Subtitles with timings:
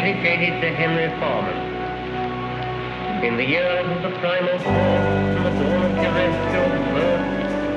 [0.00, 1.60] Dedicated to Henry Foreman.
[3.22, 5.08] In the years of the primal force
[5.44, 7.24] the dawn of terrestrial birth,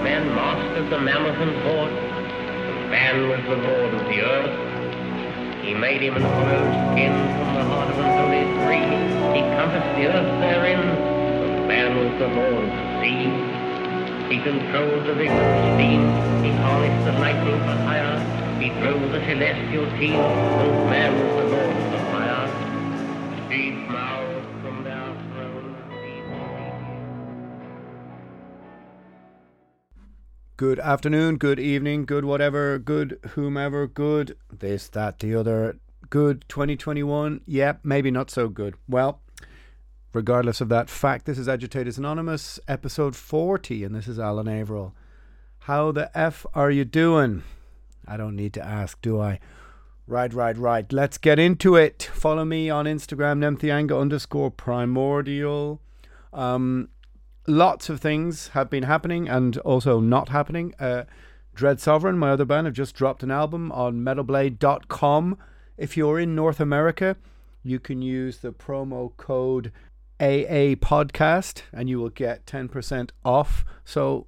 [0.08, 4.56] man mastered the mammoth and horde, and man was the lord of the earth.
[5.66, 6.64] He made him an hollow
[6.96, 8.88] skin from the heart of an holy tree.
[9.36, 13.28] He compassed the earth therein, man was the lord of the sea.
[14.32, 16.08] He controlled the vigor of steam.
[16.40, 18.16] He harnessed the lightning for hire.
[18.64, 20.24] He drove the celestial team.
[20.88, 22.03] Man was the lord
[30.64, 35.78] Good afternoon, good evening, good whatever, good whomever, good this, that, the other,
[36.10, 37.42] good 2021.
[37.46, 38.76] Yep, maybe not so good.
[38.88, 39.20] Well,
[40.14, 44.96] regardless of that fact, this is Agitators Anonymous, episode 40, and this is Alan Averill.
[45.60, 47.44] How the F are you doing?
[48.08, 49.42] I don't need to ask, do I?
[50.08, 50.90] Right, right, right.
[50.94, 52.04] Let's get into it.
[52.14, 55.82] Follow me on Instagram, Nemtheanga underscore primordial.
[56.32, 56.88] Um,
[57.48, 60.74] lots of things have been happening and also not happening.
[60.80, 61.04] Uh,
[61.54, 65.38] Dread Sovereign, my other band, have just dropped an album on metalblade.com.
[65.78, 67.16] If you're in North America,
[67.64, 69.72] you can use the promo code
[70.20, 73.66] AA podcast and you will get 10% off.
[73.86, 74.28] So,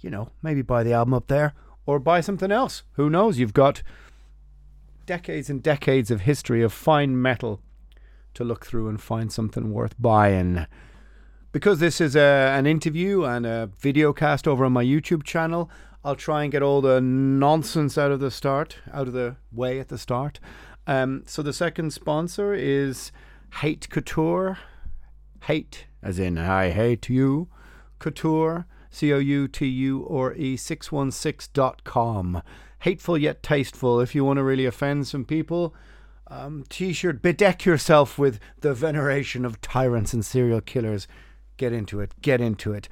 [0.00, 1.54] you know, maybe buy the album up there
[1.86, 2.82] or buy something else.
[2.92, 3.38] Who knows?
[3.38, 3.82] You've got
[5.06, 7.60] decades and decades of history of fine metal
[8.34, 10.66] to look through and find something worth buying.
[11.54, 15.70] Because this is a, an interview and a video cast over on my YouTube channel,
[16.04, 19.78] I'll try and get all the nonsense out of the start, out of the way
[19.78, 20.40] at the start.
[20.88, 23.12] Um, so the second sponsor is
[23.60, 24.58] Hate Couture.
[25.44, 27.46] Hate, as in I hate you.
[28.00, 32.42] Couture, C O U T U or E 616.com.
[32.80, 34.00] Hateful yet tasteful.
[34.00, 35.72] If you want to really offend some people,
[36.26, 41.06] um, t shirt, bedeck yourself with the veneration of tyrants and serial killers.
[41.56, 42.12] Get into it.
[42.20, 42.88] Get into it.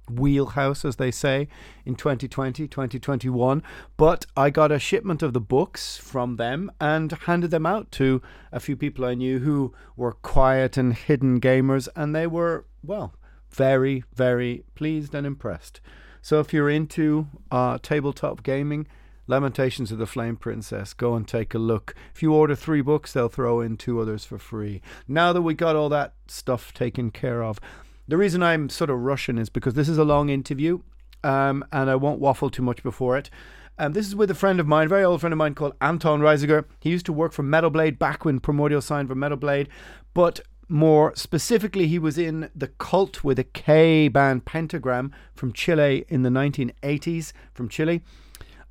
[0.09, 1.47] wheelhouse, as they say,
[1.85, 3.61] in 2020, 2021.
[3.97, 8.23] But I got a shipment of the books from them and handed them out to
[8.51, 13.13] a few people I knew who were quiet and hidden gamers, and they were, well,
[13.49, 15.81] very, very pleased and impressed.
[16.21, 18.87] So if you're into uh, tabletop gaming,
[19.27, 21.93] Lamentations of the Flame Princess, go and take a look.
[22.15, 24.81] If you order three books, they'll throw in two others for free.
[25.07, 27.59] Now that we got all that stuff taken care of,
[28.07, 30.79] the reason I'm sort of rushing is because this is a long interview,
[31.23, 33.29] um, and I won't waffle too much before it.
[33.77, 35.75] Um, this is with a friend of mine, a very old friend of mine called
[35.79, 36.65] Anton Reisenegger.
[36.79, 39.69] He used to work for Metal Blade back when Primordial signed for Metal Blade,
[40.15, 40.39] but
[40.69, 46.21] more specifically, he was in the cult with a K band Pentagram from Chile in
[46.21, 48.01] the 1980s, from Chile.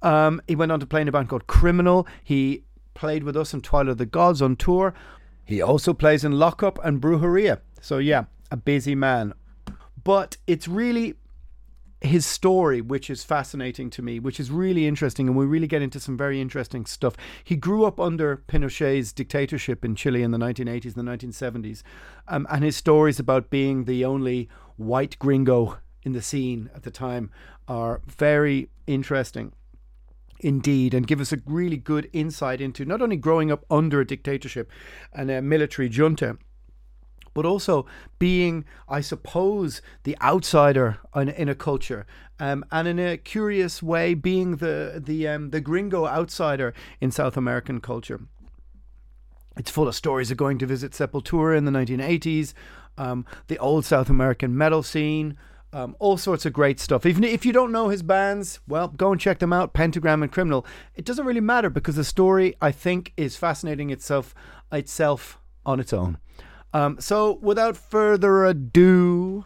[0.01, 2.07] Um, he went on to play in a band called Criminal.
[2.23, 2.63] He
[2.95, 4.95] played with us in Twilight of the Gods on tour.
[5.45, 7.61] He also plays in Lockup and Brujeria.
[7.81, 9.35] So, yeah, a busy man.
[10.05, 11.15] But it's really
[12.01, 15.83] his story, which is fascinating to me, which is really interesting, and we really get
[15.83, 17.17] into some very interesting stuff.
[17.43, 21.83] He grew up under Pinochet's dictatorship in Chile in the 1980s and the 1970s,
[22.29, 26.91] um, and his stories about being the only white gringo in the scene at the
[26.91, 27.31] time
[27.67, 29.53] are very interesting
[30.41, 34.07] indeed and give us a really good insight into not only growing up under a
[34.07, 34.71] dictatorship
[35.13, 36.39] and a military junta
[37.39, 37.87] but also
[38.19, 42.05] being, I suppose, the outsider in, in a culture,
[42.41, 47.37] um, and in a curious way, being the the um, the gringo outsider in South
[47.37, 48.23] American culture.
[49.57, 52.55] It's full of stories of going to visit Sepultura in the 1980s,
[52.97, 55.39] um, the old South American metal scene.
[55.73, 57.07] Um, all sorts of great stuff.
[57.07, 59.75] Even if you don't know his bands, well, go and check them out.
[59.75, 60.67] Pentagram and Criminal.
[60.97, 64.35] It doesn't really matter because the story, I think, is fascinating itself
[64.73, 66.19] itself on its own.
[66.73, 69.45] Um, so, without further ado,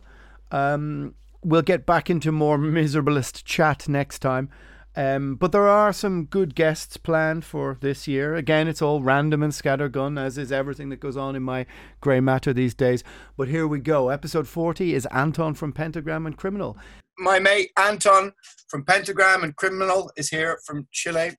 [0.51, 1.15] um,
[1.45, 4.51] we'll get back into more miserablest chat next time.
[4.95, 8.35] Um, but there are some good guests planned for this year.
[8.35, 11.65] Again, it's all random and scattergun, as is everything that goes on in my
[12.01, 13.03] grey matter these days.
[13.37, 14.11] But here we go.
[14.11, 16.77] Episode 40 is Anton from Pentagram and Criminal.
[17.19, 18.33] My mate Anton
[18.69, 21.37] from Pentagram and Criminal is here from Chile,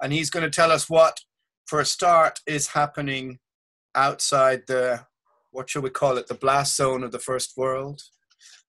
[0.00, 1.20] and he's going to tell us what,
[1.66, 3.38] for a start, is happening
[3.94, 5.06] outside the
[5.50, 8.02] what shall we call it the blast zone of the first world?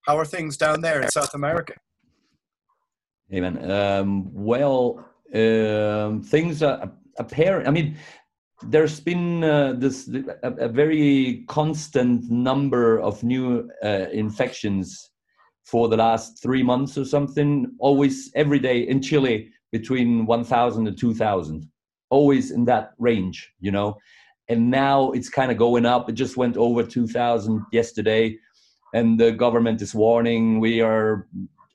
[0.06, 1.76] How are things down there in south america?
[3.30, 7.96] Hey um, well um, things are apparent i mean
[8.64, 10.10] there's been uh, this
[10.44, 15.12] a, a, very constant number of new uh, infections
[15.66, 17.68] for the last three months or something.
[17.80, 21.68] Always every day in chile between 1000 and 2000
[22.10, 23.98] always in that range you know
[24.50, 26.10] and now it's kind of going up.
[26.10, 28.38] It just went over 2,000 yesterday,
[28.94, 31.28] and the government is warning we are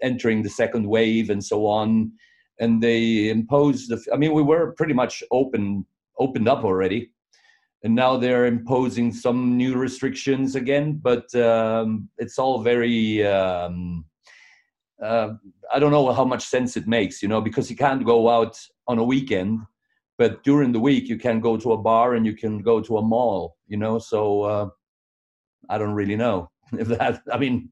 [0.03, 2.13] entering the second wave and so on.
[2.61, 4.05] And they imposed the.
[4.13, 5.87] I mean, we were pretty much open
[6.19, 7.13] opened up already,
[7.85, 11.01] and now they're imposing some new restrictions again.
[11.01, 13.25] But um, it's all very.
[13.25, 14.05] Um,
[15.01, 15.35] uh,
[15.73, 18.59] I don't know how much sense it makes, you know, because you can't go out
[18.89, 19.61] on a weekend
[20.19, 22.99] but during the week you can go to a bar and you can go to
[22.99, 23.99] a mall you know?
[23.99, 24.69] So uh,
[25.71, 27.71] i don't really know if that i mean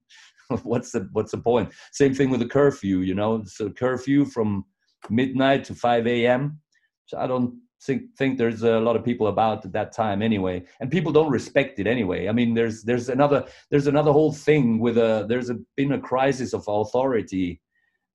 [0.63, 1.71] what's the what's the point?
[1.93, 3.45] Same thing with the curfew you know?
[3.61, 4.65] A curfew from
[5.11, 6.61] midnight to 5 a.m
[7.07, 10.63] so i don't think think there's a lot of people about at that time anyway
[10.81, 12.29] and people don't respect it anyway.
[12.29, 16.01] I mean there's there's another there's another whole thing with a there's a, been a
[16.01, 17.61] crisis of authority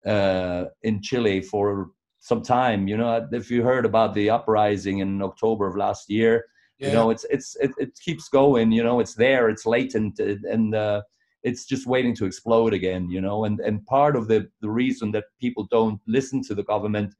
[0.05, 2.87] uh, in chile for some time.
[2.87, 6.45] You know, if you heard about the uprising in October of last year,
[6.79, 6.87] yeah.
[6.87, 8.71] you know, it's it's it, it, keeps going.
[8.71, 11.01] You know, it's there, it's latent, and uh,
[11.43, 13.09] it's just waiting to explode again.
[13.09, 16.63] You know, and and part of the the reason that people don't listen to the
[16.63, 17.13] government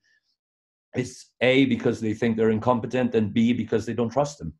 [0.95, 4.53] is a because they think they're incompetent, and b because they don't trust them.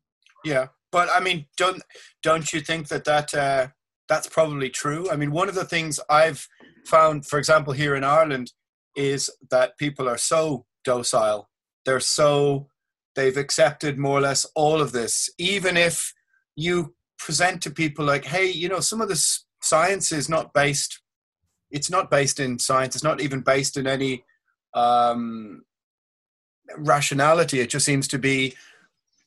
[0.44, 1.82] Yeah, but I mean, don't
[2.22, 3.68] don't you think that that uh,
[4.08, 5.08] that's probably true?
[5.10, 6.48] I mean, one of the things I've
[6.84, 8.52] found, for example, here in Ireland
[8.96, 11.48] is that people are so docile.
[11.84, 12.68] They're so,
[13.14, 15.30] they've accepted more or less all of this.
[15.38, 16.12] Even if
[16.56, 21.00] you present to people like, hey, you know, some of this science is not based,
[21.70, 24.24] it's not based in science, it's not even based in any
[24.74, 25.62] um,
[26.76, 27.60] rationality.
[27.60, 28.54] It just seems to be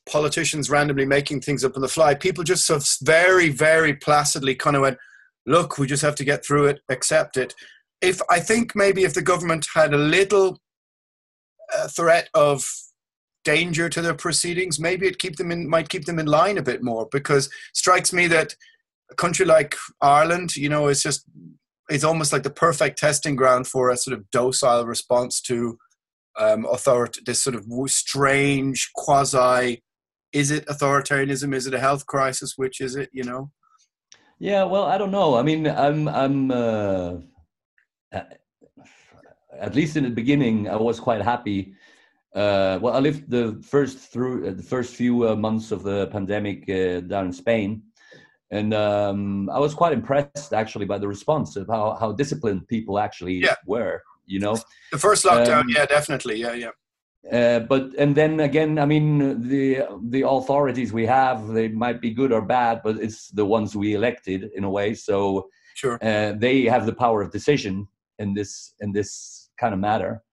[0.07, 2.13] politicians randomly making things up on the fly.
[2.13, 4.97] People just sort of very, very placidly kind of went,
[5.47, 7.53] look, we just have to get through it, accept it
[8.01, 10.59] if I think maybe if the government had a little
[11.75, 12.69] uh, threat of
[13.43, 16.63] danger to their proceedings, maybe it keep them in might keep them in line a
[16.63, 17.07] bit more.
[17.11, 18.55] Because strikes me that
[19.11, 21.25] a country like Ireland, you know, is just
[21.89, 25.77] it's almost like the perfect testing ground for a sort of docile response to
[26.37, 27.21] um, authority.
[27.25, 29.83] This sort of strange quasi.
[30.33, 31.55] Is it authoritarianism?
[31.55, 32.53] Is it a health crisis?
[32.57, 33.09] Which is it?
[33.13, 33.51] You know.
[34.37, 35.37] Yeah, well, I don't know.
[35.37, 37.17] I mean, I'm I'm uh,
[39.59, 41.75] at least in the beginning, I was quite happy.
[42.33, 46.07] Uh, well, I lived the first through uh, the first few uh, months of the
[46.07, 47.83] pandemic uh, down in Spain,
[48.51, 52.99] and um, I was quite impressed actually by the response of how, how disciplined people
[52.99, 53.55] actually yeah.
[53.65, 54.01] were.
[54.25, 54.57] You know,
[54.91, 56.71] the first lockdown, um, yeah, definitely, yeah, yeah.
[57.31, 62.11] uh, but and then again, I mean, the the authorities we have, they might be
[62.11, 64.93] good or bad, but it's the ones we elected in a way.
[64.93, 65.99] So Sure.
[66.01, 67.85] uh, they have the power of decision
[68.19, 70.23] in this in this kind of matter.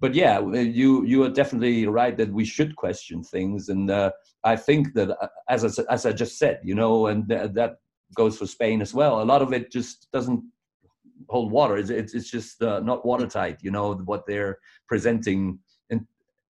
[0.00, 4.12] But yeah, you you are definitely right that we should question things, and uh,
[4.44, 7.76] I think that uh, as I, as I just said, you know, and th- that
[8.14, 9.22] goes for Spain as well.
[9.22, 10.42] A lot of it just doesn't
[11.28, 11.76] hold water.
[11.76, 13.58] It's it's, it's just uh, not watertight.
[13.62, 15.58] You know what they're presenting
[15.90, 16.06] in,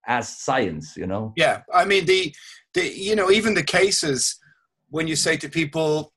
[0.06, 0.94] as science.
[0.94, 1.32] You know.
[1.36, 2.34] Yeah, I mean the
[2.74, 4.38] the you know even the cases
[4.90, 6.12] when you say to people,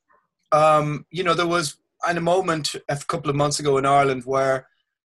[0.51, 1.78] um, you know, there was
[2.10, 4.67] in a moment a couple of months ago in Ireland where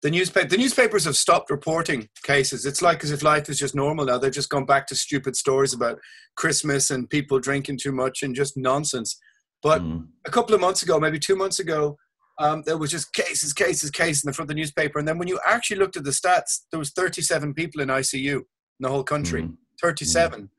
[0.01, 2.65] the newspaper the newspapers have stopped reporting cases.
[2.65, 4.17] It's like as if life is just normal now.
[4.17, 5.99] They've just gone back to stupid stories about
[6.35, 9.17] Christmas and people drinking too much and just nonsense.
[9.61, 10.07] But Mm.
[10.25, 11.97] a couple of months ago, maybe two months ago,
[12.39, 14.99] um, there was just cases, cases, cases in the front of the newspaper.
[14.99, 18.37] And then when you actually looked at the stats, there was 37 people in ICU
[18.39, 18.43] in
[18.81, 19.43] the whole country.
[19.43, 19.55] Mm.
[19.81, 20.49] 37.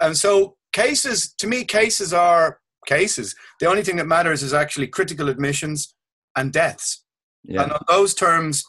[0.00, 3.34] And so cases, to me, cases are cases.
[3.60, 5.94] The only thing that matters is actually critical admissions
[6.36, 7.04] and deaths.
[7.44, 7.62] Yeah.
[7.62, 8.64] And on those terms,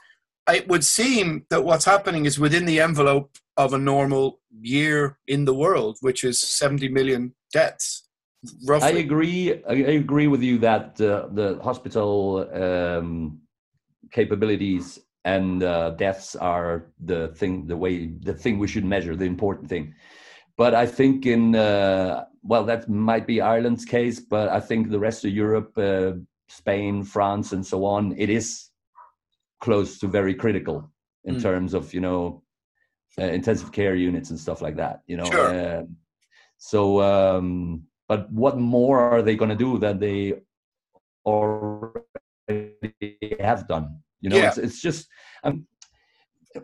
[0.49, 5.45] it would seem that what's happening is within the envelope of a normal year in
[5.45, 8.07] the world, which is 70 million deaths,
[8.45, 8.99] I roughly.
[8.99, 9.63] agree.
[9.69, 13.39] I I agree with you that uh, the hospital um,
[14.11, 19.25] capabilities and uh, deaths are the thing, the way, the thing we should measure, the
[19.25, 19.93] important thing.
[20.57, 24.99] But I think in uh, well, that might be Ireland's case, but I think the
[24.99, 26.13] rest of Europe, uh,
[26.49, 28.69] Spain, France, and so on, it is
[29.59, 30.89] close to very critical
[31.23, 31.41] in Mm.
[31.41, 32.43] terms of you know
[33.19, 35.01] uh, intensive care units and stuff like that.
[35.07, 35.79] You know, Sure.
[35.79, 35.97] Um,
[36.57, 40.41] so um, but what more are they going to do than they
[41.25, 43.99] already have done?
[44.21, 44.47] You know, Yeah.
[44.49, 45.07] it's, it's just.
[45.43, 45.67] Um,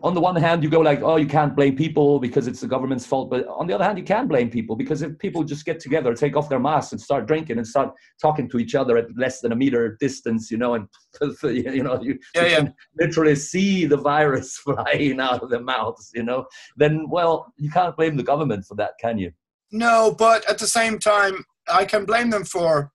[0.02, 2.66] on the one hand, you go like, "Oh, you can't blame people because it's the
[2.66, 5.64] government's fault," but on the other hand, you can blame people because if people just
[5.64, 8.96] get together, take off their masks, and start drinking and start talking to each other
[8.96, 10.88] at less than a meter distance, you know, and
[11.42, 12.56] you know, you, Yeah, yeah.
[12.56, 17.70] can literally see the virus flying out of their mouths, you know, then well, you
[17.70, 19.32] can't blame the government for that, can you?
[19.70, 22.92] No, but at the same time, I can blame them for.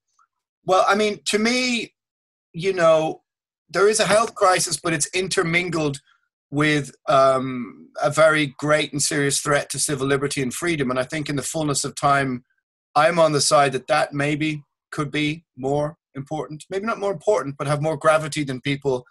[0.66, 1.94] Well, I mean, to me,
[2.54, 3.22] you know,
[3.70, 6.00] there is a health crisis, but it's intermingled
[6.54, 10.92] with um, a very great and serious threat to civil liberty and freedom.
[10.92, 12.44] And I think, in the fullness of time,
[12.96, 16.64] I'm on the side that that maybe could be more important.
[16.70, 19.04] Maybe not more important, but have more gravity than people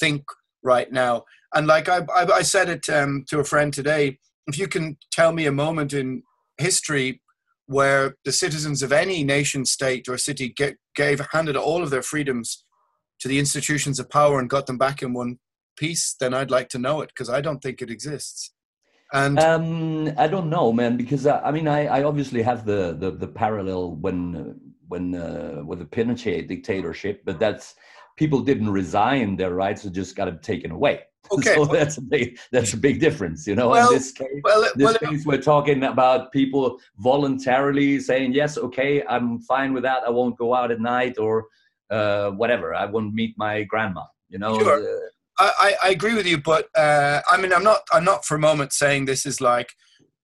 [0.00, 0.22] think
[0.62, 1.24] right now.
[1.54, 4.96] And like I, I, I said it um, to a friend today, if you can
[5.12, 6.22] tell me a moment in
[6.56, 7.20] history
[7.66, 12.02] where the citizens of any nation state or city get, gave handed all of their
[12.02, 12.64] freedoms
[13.20, 15.38] to the institutions of power and got them back in one
[15.78, 18.52] piece, then I'd like to know it because I don't think it exists.
[19.12, 22.94] And Um, I don't know, man, because uh, I mean, I, I obviously have the
[22.98, 27.74] the, the parallel when when uh, with the Pinochet dictatorship, but that's
[28.16, 31.00] people didn't resign their rights; they just got them taken away.
[31.30, 33.68] Okay, so well- that's a big that's a big difference, you know.
[33.70, 38.56] Well, in this case, well, this well, case, we're talking about people voluntarily saying, "Yes,
[38.56, 40.00] okay, I'm fine with that.
[40.06, 41.46] I won't go out at night or
[41.90, 42.74] uh, whatever.
[42.74, 44.80] I won't meet my grandma." You know, Sure.
[44.80, 45.08] Uh,
[45.38, 47.82] I, I, agree with you, but uh, I mean, I'm not.
[47.92, 49.72] I'm not for a moment saying this is like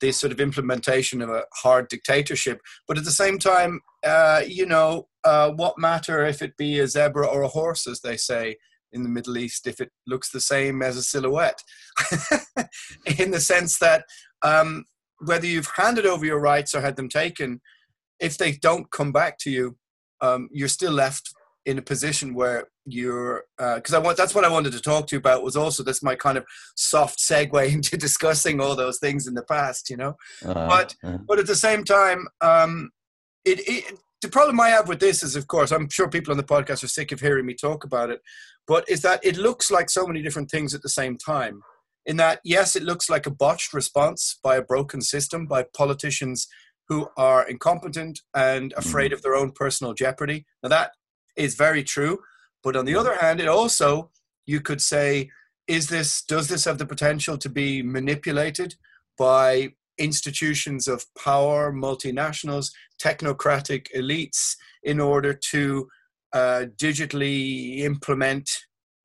[0.00, 2.60] this sort of implementation of a hard dictatorship.
[2.86, 6.88] But at the same time, uh, you know, uh, what matter if it be a
[6.88, 8.56] zebra or a horse, as they say
[8.92, 11.62] in the Middle East, if it looks the same as a silhouette,
[13.18, 14.04] in the sense that
[14.42, 14.84] um,
[15.24, 17.60] whether you've handed over your rights or had them taken,
[18.20, 19.76] if they don't come back to you,
[20.20, 21.32] um, you're still left
[21.66, 25.16] in a position where you're because I want that's what I wanted to talk to
[25.16, 26.44] you about was also this my kind of
[26.76, 30.16] soft segue into discussing all those things in the past, you know.
[30.44, 32.90] uh, But uh, but at the same time, um,
[33.44, 36.38] it, it the problem I have with this is, of course, I'm sure people on
[36.38, 38.20] the podcast are sick of hearing me talk about it,
[38.66, 41.60] but is that it looks like so many different things at the same time.
[42.06, 46.46] In that, yes, it looks like a botched response by a broken system by politicians
[46.88, 50.44] who are incompetent and afraid of their own personal jeopardy.
[50.62, 50.90] Now that
[51.36, 52.18] is very true,
[52.62, 54.10] but on the other hand, it also
[54.46, 55.30] you could say,
[55.66, 58.74] is this does this have the potential to be manipulated
[59.16, 62.72] by institutions of power, multinationals,
[63.02, 65.88] technocratic elites, in order to
[66.32, 68.50] uh, digitally implement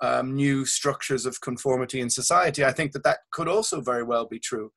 [0.01, 2.65] um, new structures of conformity in society.
[2.65, 4.71] I think that that could also very well be true.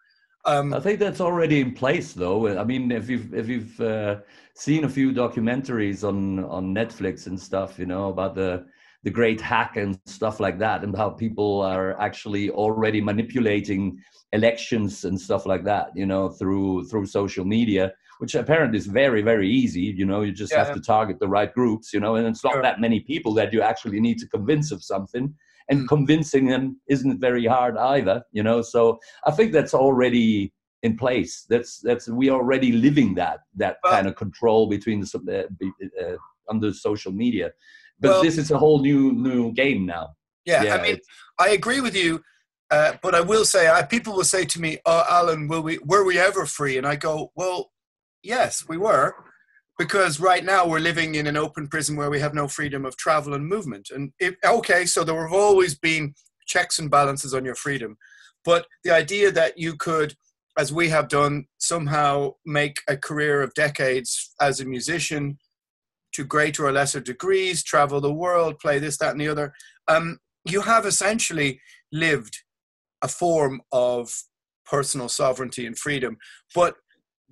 [0.45, 2.59] Um, I think that's already in place, though.
[2.59, 4.21] I mean, if you've if you've uh,
[4.55, 8.67] seen a few documentaries on on Netflix and stuff, you know about the
[9.05, 13.99] the great hack and stuff like that, and how people are actually already manipulating
[14.33, 19.23] elections and stuff like that, you know, through through social media, which apparently is very
[19.23, 19.83] very easy.
[19.97, 20.59] You know, you just Yeah.
[20.59, 22.63] have to target the right groups, you know, and it's not Sure.
[22.63, 25.35] that many people that you actually need to convince of something.
[25.71, 25.89] And Mm.
[25.89, 28.63] convincing them isn't very hard either, you know.
[28.63, 30.53] So I think that's already
[30.83, 31.47] in place.
[31.49, 35.49] That's that's we are already living that that Well- kind of control between the uh,
[35.59, 36.17] be- uh,
[36.51, 37.53] under social media.
[38.01, 40.17] But Well- this is a whole new new game now.
[40.45, 40.99] Yeah, Yeah, I mean,
[41.39, 42.21] I agree with you,
[42.71, 45.79] uh, but I will say, I, people will say to me, "Oh, Alan, will we?
[45.85, 47.71] Were we ever free?" And I go, "Well,
[48.25, 49.15] yes, we were,
[49.83, 52.97] because right now we're living in an open prison where we have no freedom of
[52.97, 53.89] travel and movement.
[53.95, 56.15] And if, okay, so there have always been
[56.47, 57.97] checks and balances on your freedom,
[58.45, 60.15] but the idea that you could,
[60.57, 64.11] as we have done, somehow make a career of decades
[64.41, 65.39] as a musician."
[66.17, 69.55] To greater or lesser degrees, travel the world, play this, that, and the other.
[69.89, 71.59] Um, you have essentially
[71.91, 72.35] lived
[73.01, 74.13] a form of
[74.67, 76.19] personal sovereignty and freedom.
[76.55, 76.75] But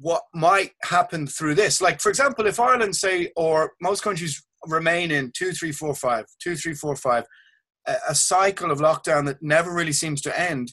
[0.00, 5.10] what might happen through this, like for example, if Ireland say, or most countries remain
[5.10, 7.24] in two, three, four, five, two, three, four, five,
[7.86, 10.72] a, a cycle of lockdown that never really seems to end,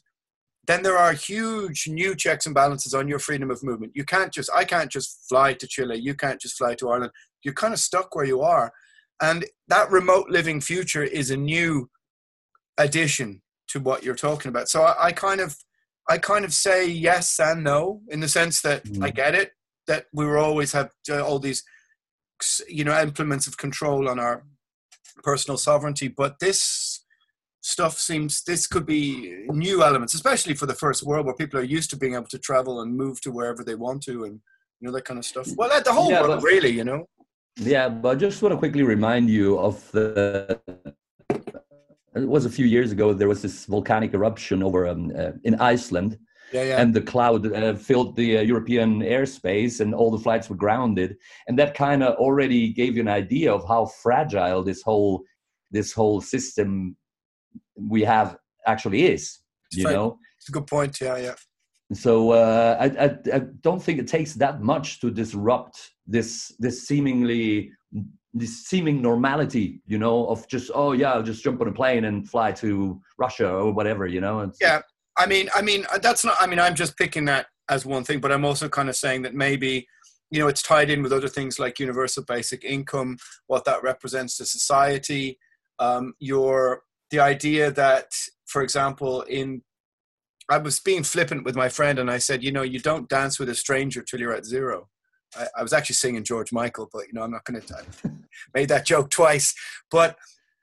[0.66, 3.94] then there are huge new checks and balances on your freedom of movement.
[3.96, 5.98] You can't just, I can't just fly to Chile.
[5.98, 7.12] You can't just fly to Ireland.
[7.44, 8.72] You're kind of stuck where you are.
[9.22, 11.90] And that remote living future is a new
[12.78, 14.70] addition to what you're talking about.
[14.70, 15.58] So I, I kind of,
[16.10, 19.16] I kind of say yes and no in the sense that I Mm.
[19.16, 19.52] get it
[19.88, 21.64] that we will always have uh, all these,
[22.68, 24.44] you know, implements of control on our
[25.24, 27.04] personal sovereignty, but this
[27.62, 31.64] stuff seems this could be new elements, especially for the first world where people are
[31.78, 34.36] used to being able to travel and move to wherever they want to, and
[34.80, 35.48] you know that kind of stuff.
[35.58, 37.08] Well, uh, the whole Yeah, world, but- really, you know.
[37.60, 40.08] Yeah, but I just want to quickly remind you of the.
[42.18, 43.14] It was a few years ago.
[43.14, 46.18] There was this volcanic eruption over um, uh, in Iceland,
[46.52, 46.82] Yeah, yeah.
[46.82, 51.16] and the cloud uh, filled the uh, European airspace, and all the flights were grounded.
[51.48, 55.24] And that kind of already gave you an idea of how fragile this whole
[55.72, 56.96] this whole system
[57.76, 59.40] we have actually is.
[59.72, 61.02] You know, it's a good point.
[61.02, 61.36] Yeah, yeah.
[61.94, 66.88] so uh, I, I, I don't think it takes that much to disrupt this this
[66.88, 67.72] seemingly
[68.38, 72.06] this seeming normality you know of just oh yeah i'll just jump on a plane
[72.06, 74.82] and fly to russia or whatever you know Yeah,
[75.18, 76.36] I mean, I mean, that's not.
[76.40, 79.24] I mean, I'm just picking that as one thing, but I'm also kind of saying
[79.24, 79.88] that maybe,
[80.30, 84.38] you know, it's tied in with other things like universal basic income, what that represents
[84.38, 85.40] to society.
[85.80, 88.12] Um, your the idea that,
[88.46, 89.64] for example, in
[90.50, 93.40] I was being flippant with my friend, and I said, you know, you don't dance
[93.40, 94.88] with a stranger till you're at zero.
[95.36, 97.84] I, I was actually singing George Michael, but you know, I'm not going to.
[98.54, 99.54] Made that joke twice,
[99.90, 100.18] but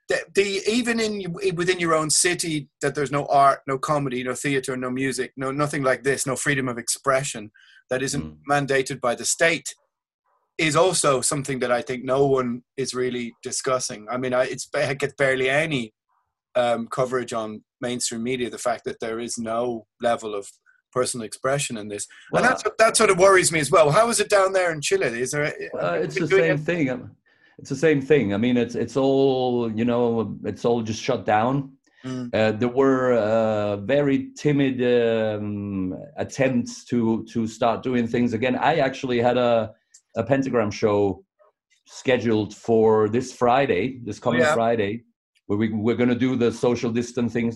[0.07, 4.35] the, the even in within your own city that there's no art no comedy no
[4.35, 7.51] theater no music no nothing like this no freedom of expression
[7.89, 8.37] that isn't Mm.
[8.49, 9.73] mandated by the state
[10.57, 14.69] is also something that i think no one is really discussing i mean I, it's
[14.73, 15.93] it gets barely any
[16.55, 20.47] um, coverage on mainstream media the fact that there is no level of
[20.95, 24.09] personal expression in this Well, and that's that sort of worries me as well how
[24.09, 25.53] is it down there in chile is there
[26.03, 27.09] it's the same it- thing.
[27.57, 28.33] It's the same thing.
[28.33, 30.37] I mean, it's it's all you know.
[30.43, 31.71] It's all just shut down.
[32.03, 32.29] Mm.
[32.33, 38.55] Uh, there were uh, very timid um, attempts to to start doing things again.
[38.55, 39.73] I actually had a
[40.17, 41.23] a pentagram show
[41.87, 44.53] scheduled for this Friday, this coming yeah.
[44.53, 45.03] Friday,
[45.47, 47.53] where we we're going to do the social distancing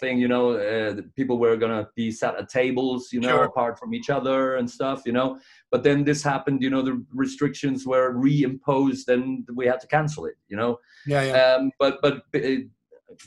[0.00, 0.18] thing.
[0.18, 3.44] You know, uh, people were to be sat at tables, you know, Sure.
[3.44, 5.02] apart from each other and stuff.
[5.06, 5.38] You know,
[5.70, 6.62] but then this happened.
[6.62, 10.36] You know, the restrictions were reimposed, and we had to cancel it.
[10.48, 10.78] You know.
[11.06, 12.62] yeah yeah Um, but but uh,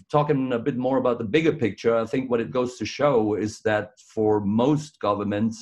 [0.10, 3.36] talking a bit more about the bigger picture, I think what it goes to show
[3.36, 5.58] is that for most governments,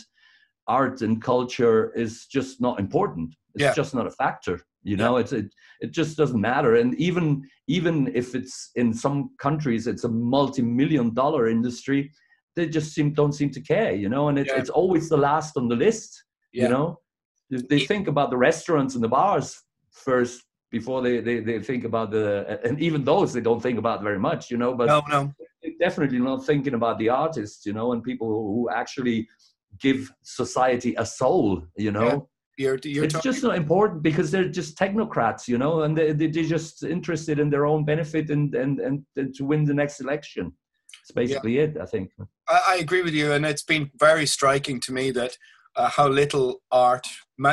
[0.67, 3.35] art and culture is just not important.
[3.55, 3.73] It's Yeah.
[3.73, 4.61] just not a factor.
[4.83, 6.75] You know, it's it, it just doesn't matter.
[6.75, 12.11] And even even if it's in some countries, it's a multi-million dollar industry.
[12.55, 13.93] They just seem don't seem to care.
[13.93, 14.59] You know, and it's Yeah.
[14.59, 16.23] it's always the last on the list.
[16.51, 16.63] Yeah.
[16.63, 16.99] You know,
[17.49, 22.11] they, think about the restaurants and the bars first before they, they, they think about
[22.11, 25.31] the and even those they don't think about very much you know but no no
[25.79, 29.27] definitely not thinking about the artists you know and people who actually
[29.79, 34.77] give society a soul you know you're you're it's just not important because they're just
[34.77, 38.79] technocrats you know and they, they- they're just interested in their own benefit and and
[38.79, 40.51] and, and to win the next election.
[41.01, 42.11] It's basically it i think.
[42.47, 45.37] I, I agree with you, and it's been very striking to me that
[45.75, 47.07] uh, how little art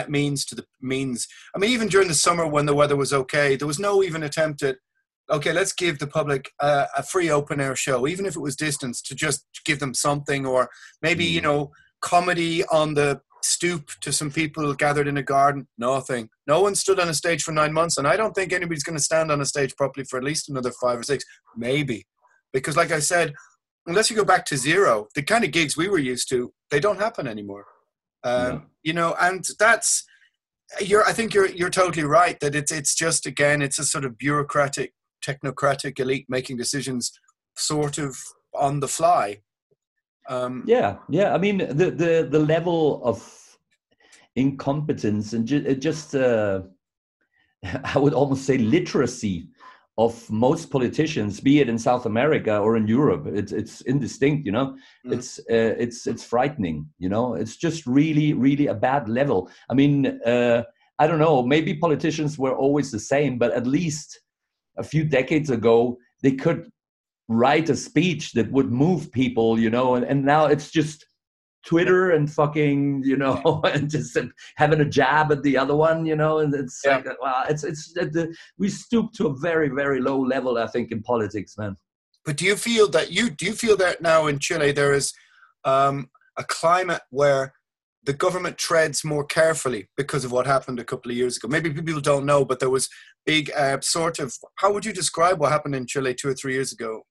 [0.08, 1.26] means to the means.
[1.54, 4.22] I mean, even during the summer when the weather was okay, there was no even
[4.22, 4.76] attempt at
[5.30, 8.56] okay, let's give the public uh, a free open air show, even if it was
[8.56, 10.68] distance, to just give them something, or
[11.02, 15.68] maybe you know comedy on the stoop to some people gathered in a garden.
[15.78, 16.28] Nothing.
[16.46, 18.98] No one stood on a stage for nine months, and I don't think anybody's going
[18.98, 21.24] to stand on a stage properly for at least another five or six,
[21.56, 22.06] maybe,
[22.52, 23.32] because like I said,
[23.86, 26.80] unless you go back to zero, the kind of gigs we were used to, they
[26.80, 27.66] don't happen anymore.
[28.24, 28.62] Um, No.
[28.82, 30.04] You know, and that's
[30.80, 31.04] you're.
[31.04, 34.18] I think you're you're totally right that it's it's just again it's a sort of
[34.18, 34.92] bureaucratic,
[35.24, 37.12] technocratic elite making decisions,
[37.56, 38.16] sort of
[38.54, 39.40] on the fly.
[40.28, 41.34] Um, Yeah, yeah.
[41.34, 43.18] I mean, the the the level of
[44.36, 46.62] incompetence and ju- just uh,
[47.94, 49.48] I would almost say literacy
[49.96, 54.46] of most politicians, be it in South America or in Europe, it's it's indistinct.
[54.46, 55.12] You know, Mm.
[55.14, 56.86] it's uh, it's it's frightening.
[56.98, 59.50] You know, it's just really really a bad level.
[59.70, 60.62] I mean, uh,
[60.98, 61.42] I don't know.
[61.42, 64.20] Maybe politicians were always the same, but at least
[64.76, 66.70] a few decades ago they could
[67.28, 71.06] write a speech that would move people, you know, and, and now it's just
[71.66, 74.16] Twitter and fucking, you know, and just
[74.56, 76.96] having a jab at the other one, you know, and it's Yeah.
[76.98, 80.66] like, wow, it's it's uh, the, we stoop to a very very low level, I
[80.66, 81.76] think, in politics, man.
[82.24, 85.12] But do you feel that you do you feel that now in Chile there is
[85.64, 87.52] um, a climate where
[88.04, 91.48] the government treads more carefully because of what happened a couple of years ago?
[91.48, 92.88] Maybe people don't know, but there was
[93.26, 96.54] big uh, sort of how would you describe what happened in Chile two or three
[96.54, 97.02] years ago?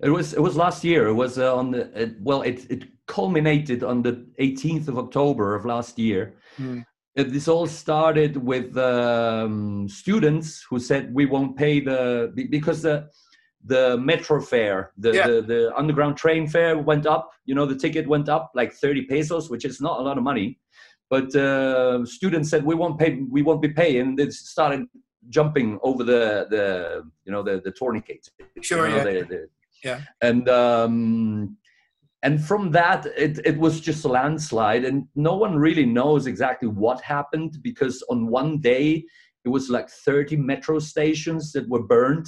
[0.00, 1.06] It was it was last year.
[1.08, 5.54] It was uh, on the it, well, it it culminated on the 18th of October
[5.54, 6.34] of last year.
[6.56, 6.80] Hmm.
[7.18, 13.08] Uh, This all started with um, students who said we won't pay the because the
[13.64, 15.26] the metro fare, the, Yeah.
[15.28, 17.30] the the underground train fare went up.
[17.46, 20.24] You know, the ticket went up like 30 pesos, which is not a lot of
[20.24, 20.58] money.
[21.08, 24.16] But uh, students said we won't pay, we won't be paying.
[24.16, 24.80] They started
[25.28, 26.64] jumping over the the
[27.24, 28.28] you know the the tourniquet.
[28.60, 29.04] Sure, you know, yeah.
[29.22, 29.48] the- the-
[29.84, 30.00] Yeah.
[30.22, 31.56] and um,
[32.22, 36.68] and from that it, it was just a landslide and no one really knows exactly
[36.68, 39.04] what happened because on one day
[39.44, 42.26] it was like 30 metro stations that were burned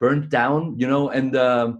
[0.00, 1.78] burned down you know and um,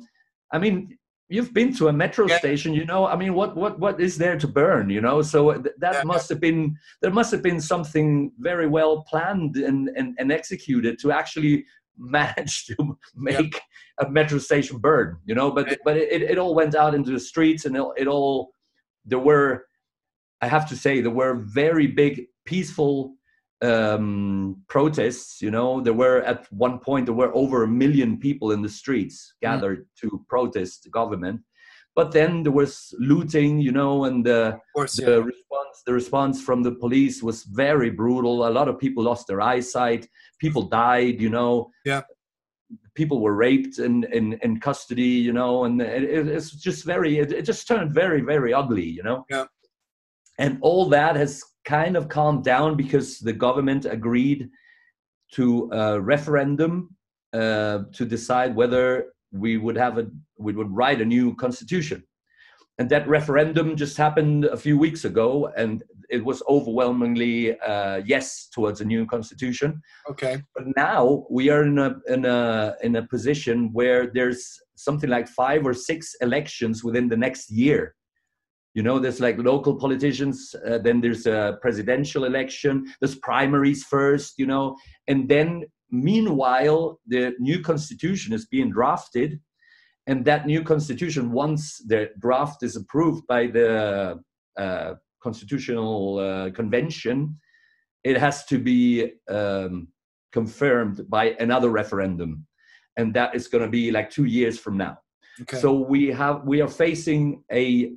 [0.52, 0.96] i mean
[1.28, 2.38] you've been to a metro Yeah.
[2.38, 5.52] station you know i mean what what what is there to burn you know so
[5.52, 6.02] th- that Yeah.
[6.04, 10.98] must have been there must have been something very well planned and and, and executed
[11.00, 11.64] to actually
[11.98, 12.76] manage to
[13.16, 13.60] make
[13.98, 15.50] a metro station burn you know?
[15.50, 18.50] But but it, it all went out into the streets and it, it all
[19.04, 19.66] there were
[20.42, 23.14] i have to say there were very big peaceful
[23.62, 25.80] um protests you know?
[25.80, 29.86] There were at one point there were over a million people in the streets gathered
[30.00, 31.40] to protest the government.
[31.94, 35.24] But then there was looting you know and Of course, the yeah.
[35.32, 38.46] response the response from the police was very brutal.
[38.46, 40.06] A lot of people lost their eyesight
[40.38, 42.02] people died you know Yeah.
[42.94, 47.18] people were raped in in, in custody you know and it, it- it's just very
[47.18, 49.46] it, it just turned very very ugly you know Yeah.
[50.38, 54.48] and all that has kind of calmed down because the government agreed
[55.32, 56.94] to a referendum
[57.32, 58.84] uh, to decide whether
[59.32, 60.06] we would have a
[60.38, 62.02] we would write a new constitution
[62.78, 68.48] and that referendum just happened a few weeks ago and it was overwhelmingly uh, yes
[68.52, 69.80] towards a new constitution.
[70.08, 70.42] Okay.
[70.54, 75.26] but now we are in a in a in a position where there's something like
[75.28, 77.94] five or six elections within the next year.
[78.74, 84.34] You know there's like local politicians uh, then there's a presidential election there's primaries first
[84.38, 84.76] you know.
[85.08, 89.40] And then meanwhile the new constitution is being drafted
[90.06, 94.20] and that new constitution once the draft is approved by the
[94.56, 97.36] uh, constitutional uh, convention
[98.06, 99.88] it has to be um,
[100.32, 102.46] confirmed by another referendum.
[102.96, 104.98] And that is going to be like two years from now.
[105.42, 105.58] Okay.
[105.58, 107.92] so we have we are facing a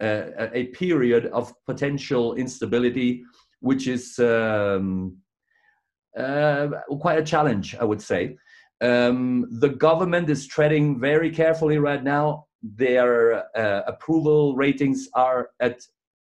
[0.00, 3.10] a, a period of potential instability
[3.60, 5.18] which is um,
[6.16, 6.68] uh,
[7.04, 8.22] quite a challenge i would say
[8.80, 12.46] um, the government is treading very carefully right now.
[12.62, 15.80] Their uh, approval ratings are at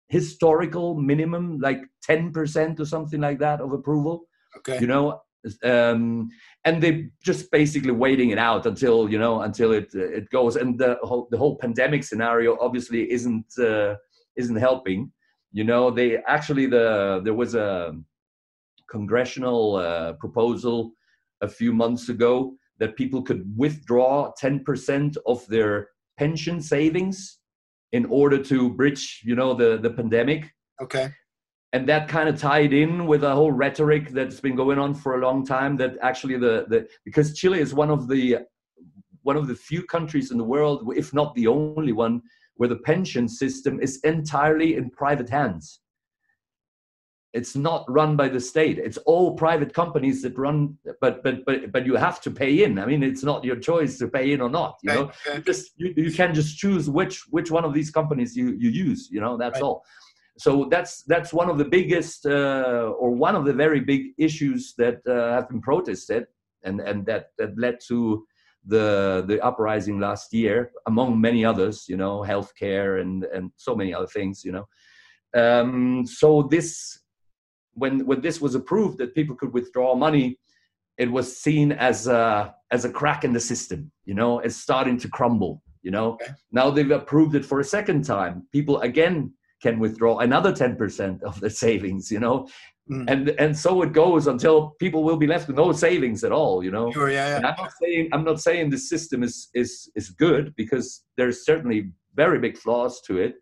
[0.08, 4.24] historical minimum like 10% or something like that of approval
[4.56, 4.80] okay.
[4.80, 5.20] you know?
[5.64, 6.28] Um,
[6.64, 10.56] and they're just basically waiting it out until you know until it it goes.
[10.56, 13.94] And the whole the whole pandemic scenario obviously isn't uh,
[14.36, 15.10] isn't helping
[15.52, 15.90] you know?
[15.90, 17.94] They actually the there was a
[18.90, 20.92] congressional uh, proposal
[21.42, 27.38] a few months ago that people could withdraw 10% of their pension savings
[27.92, 31.10] in order to bridge you know the the pandemic Okay.
[31.72, 35.14] and that kind of tied in with a whole rhetoric that's been going on for
[35.14, 38.38] a long time that actually the, the because chile is one of the
[39.22, 42.22] one of the few countries in the world if not the only one
[42.54, 45.80] where the pension system is entirely in private hands
[47.32, 48.78] it's not run by the state.
[48.78, 52.78] It's all private companies that run but but but but you have to pay in.
[52.78, 55.10] I mean it's not your choice to pay in or not you know?
[55.34, 58.70] You just you, you can just choose which which one of these companies you you
[58.70, 59.62] use you know that's Right.
[59.62, 59.84] all.
[60.38, 64.74] So that's that's one of the biggest uh, or one of the very big issues
[64.78, 66.26] that uh, have been protested
[66.64, 68.26] and and that that led to
[68.66, 73.94] the the uprising last year among many others you know healthcare and and so many
[73.94, 74.66] other things you know.
[75.32, 76.99] Um, so this
[77.80, 80.26] when when this was approved that people could withdraw money
[81.02, 84.96] it was seen as a as a crack in the system you know it's starting
[85.02, 85.54] to crumble
[85.86, 86.32] you know Okay.
[86.58, 89.16] now they've approved it for a second time people again
[89.64, 92.38] can withdraw another 10% of their savings you know
[92.94, 93.04] Mm.
[93.12, 96.56] and and so it goes until people will be left with no savings at all
[96.66, 97.50] you know Sure, yeah, and yeah.
[97.50, 101.78] I'm not saying I'm not saying the system is is is good because there's certainly
[102.22, 103.32] very big flaws to it,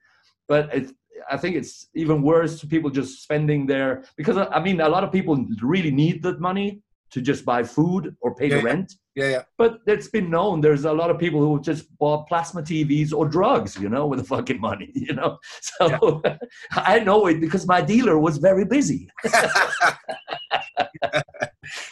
[0.53, 0.85] but it,
[1.31, 5.05] I think it's even worse to people just spending their because I mean a lot
[5.05, 8.71] of people really need that money to just buy food or pay Yeah, the yeah.
[8.73, 8.95] rent.
[9.15, 9.43] Yeah, yeah.
[9.57, 13.27] But it's been known there's a lot of people who just bought plasma TVs or
[13.27, 15.39] drugs, you know, with the fucking money, you know.
[15.61, 16.23] So
[16.73, 19.09] I know it because my dealer was very busy.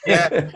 [0.07, 0.51] Yeah.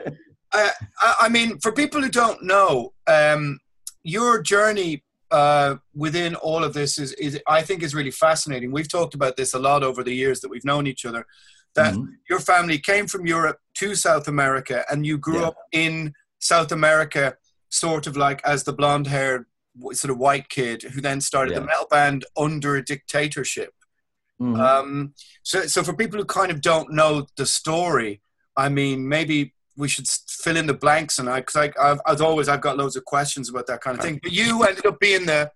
[0.53, 3.59] I, I I mean, for people who don't know, um,
[4.03, 8.73] your journey uh, within all of this is, is, I think, is really fascinating.
[8.73, 11.27] We've talked about this a lot over the years that we've known each other.
[11.75, 12.09] That Mhm.
[12.29, 15.49] your family came from Europe to South America, and you grew Yeah.
[15.49, 17.37] up in South America,
[17.69, 19.47] sort of like as the blonde-haired,
[19.93, 23.73] sort of white kid who then started the metal band under a dictatorship.
[24.41, 24.59] Mhm.
[24.59, 25.15] Um,
[25.45, 28.21] so, so for people who kind of don't know the story,
[28.57, 31.19] I mean, maybe we should fill in the blanks.
[31.19, 33.99] And I, because I, I've, as always, I've got loads of questions about that kind
[33.99, 34.21] of thing.
[34.23, 35.51] But you ended up being the,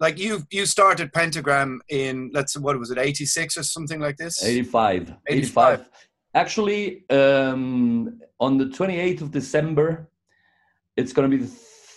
[0.00, 4.00] like you, you started Pentagram in let's say what was it, eighty six or something
[4.00, 4.42] like this?
[4.44, 5.14] 85.
[5.28, 5.80] 85.
[5.80, 5.88] 85.
[6.34, 10.08] Actually, um, on the 28th of December,
[10.96, 11.50] it's going to be the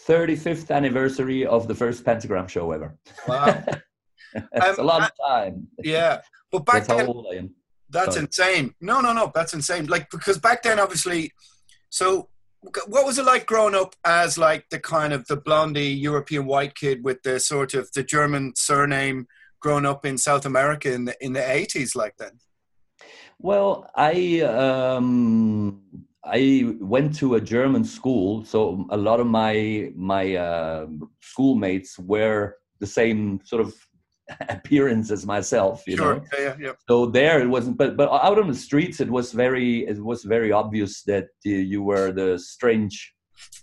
[0.07, 2.95] 35th anniversary of the first Pentagram show ever.
[3.27, 3.63] Wow.
[4.51, 5.67] That's Um, a lot of time.
[5.81, 6.19] Yeah,
[6.51, 7.55] but back That's how then, old I am.
[7.89, 8.25] That's Sorry.
[8.25, 8.73] insane.
[8.81, 9.85] No, no, no, that's insane.
[9.85, 11.31] Like because back then, obviously,
[11.89, 12.29] so
[12.87, 16.75] what was it like growing up as like the kind of the blondie European white
[16.75, 19.27] kid with the sort of the German surname,
[19.59, 22.39] growing up in South America in the in the eighties, like then?
[23.39, 25.81] Well, I um,
[26.23, 30.87] I went to a German school, so a lot of my my uh,
[31.21, 33.75] schoolmates were the same sort of
[34.49, 35.83] appearance as myself.
[35.87, 36.15] You sure.
[36.15, 36.71] know, Yeah, yeah, yeah.
[36.87, 40.23] so there it wasn't but but out on the streets it was very it was
[40.23, 43.13] very obvious that uh, you were the strange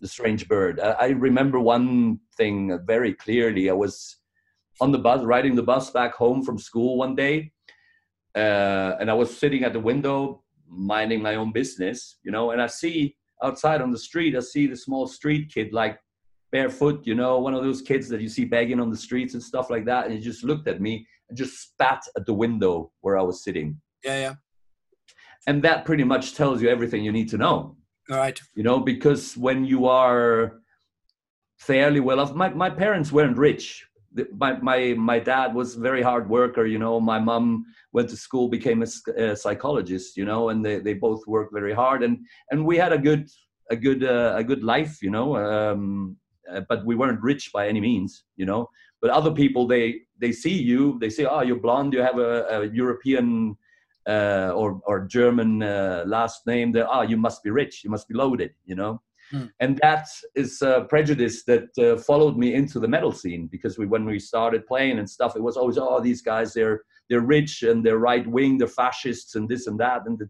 [0.01, 4.18] the strange bird I, I remember one thing very clearly i was
[4.81, 7.53] on the bus riding the bus back home from school one day
[8.37, 12.62] uh, and i was sitting at the window minding my own business you know and
[12.62, 15.98] i see outside on the street i see the small street kid like
[16.53, 19.43] barefoot you know one of those kids that you see begging on the streets and
[19.43, 22.93] stuff like that and he just looked at me and just spat at the window
[23.01, 23.81] where I was sitting.
[24.05, 24.35] Yeah, yeah.
[25.47, 27.77] And that pretty much tells you everything you need to know,
[28.11, 28.38] All right.
[28.55, 30.61] you know, because when you are
[31.59, 33.87] fairly well off, my, my parents weren't rich.
[34.33, 38.17] My, my, my dad was a very hard worker, you know, my mom went to
[38.17, 42.19] school, became a psychologist, you know, and they, they both worked very hard and,
[42.51, 43.27] and we had a good,
[43.71, 46.19] a good, uh, a good life, you know, um,
[46.55, 48.69] uh, but we weren't rich by any means, you know,
[49.03, 52.45] but other people they they see you they say oh you're blonde you have a,
[52.47, 53.57] a european
[54.09, 58.09] uh, or or german uh, last name that oh you must be rich you must
[58.09, 59.03] be loaded you know?
[59.31, 59.47] Hmm.
[59.61, 63.87] and that is a prejudice that uh, followed me into the metal scene because we
[63.87, 67.62] when we started playing and stuff it was always oh these guys they're they're rich
[67.62, 70.21] and they're right wing they're fascists and this and that and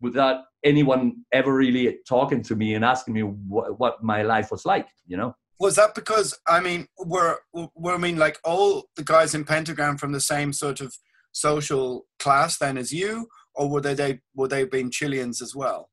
[0.00, 4.64] without anyone ever really talking to me and asking me wh- what my life was
[4.64, 9.04] like you know Was that because I mean, were were I mean like all the
[9.04, 10.94] guys in Pentagram from the same sort of
[11.32, 15.90] social class then as you, or were they, they were they being Chileans as well,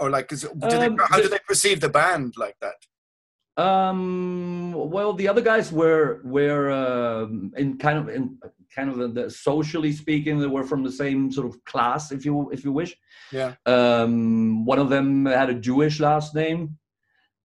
[0.00, 2.76] or like is, did Um, they, how do they perceive the band like that?
[3.60, 8.38] Um, well, the other guys were were um, in kind of in
[8.74, 12.24] kind of the, the socially speaking, they were from the same sort of class, if
[12.24, 12.96] you if you wish.
[13.32, 13.54] Yeah.
[13.66, 16.78] Um, one of them had a Jewish last name,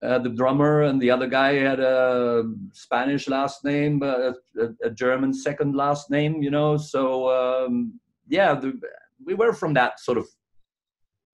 [0.05, 4.89] uh, the drummer, and the other guy had a Spanish last name, but a, a,
[4.89, 6.41] German second last name.
[6.41, 8.79] You know, so um, yeah, the,
[9.25, 10.27] we were from that sort of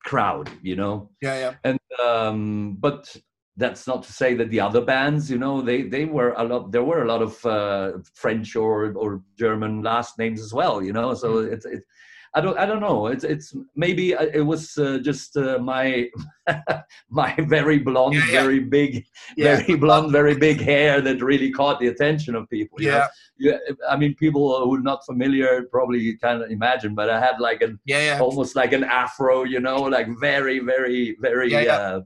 [0.04, 1.10] crowd, you know.
[1.22, 1.54] Yeah, yeah.
[1.64, 3.16] And um, but
[3.58, 6.72] that's not to say that the other bands, you know, they they were a lot.
[6.72, 10.94] There were a lot of uh, French or or German last names as well, you
[10.94, 11.14] know.
[11.14, 11.54] So Mm.
[11.54, 11.84] it's it,
[12.34, 13.08] I don't I don't know.
[13.08, 16.10] It's it's maybe uh, it was uh, just uh, my
[17.10, 18.42] my very blonde, Yeah, yeah.
[18.42, 19.58] very big, Yeah.
[19.58, 22.82] very blonde, very big hair that really caught the attention of people.
[22.82, 23.06] you know?
[23.38, 27.40] Yeah, yeah, I mean, people who are not familiar probably can't imagine, but I had
[27.40, 32.02] like an yeah, almost like an afro, you know, like very, very, very, uh,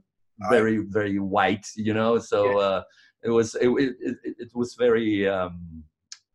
[0.50, 2.18] very, very white, you know.
[2.18, 2.82] So uh,
[3.22, 5.84] it was it, it, it, it was very um,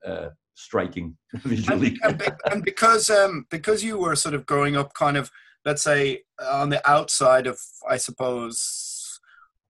[0.06, 0.30] uh,
[0.62, 1.98] striking visually.
[2.04, 2.22] and,
[2.52, 5.32] and because um, because you were sort of growing up, kind of
[5.66, 9.20] let's say on the outside of, I suppose,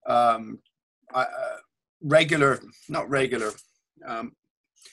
[0.07, 0.59] um,
[1.13, 1.25] uh,
[2.01, 3.51] regular, not regular.
[4.05, 4.33] Um,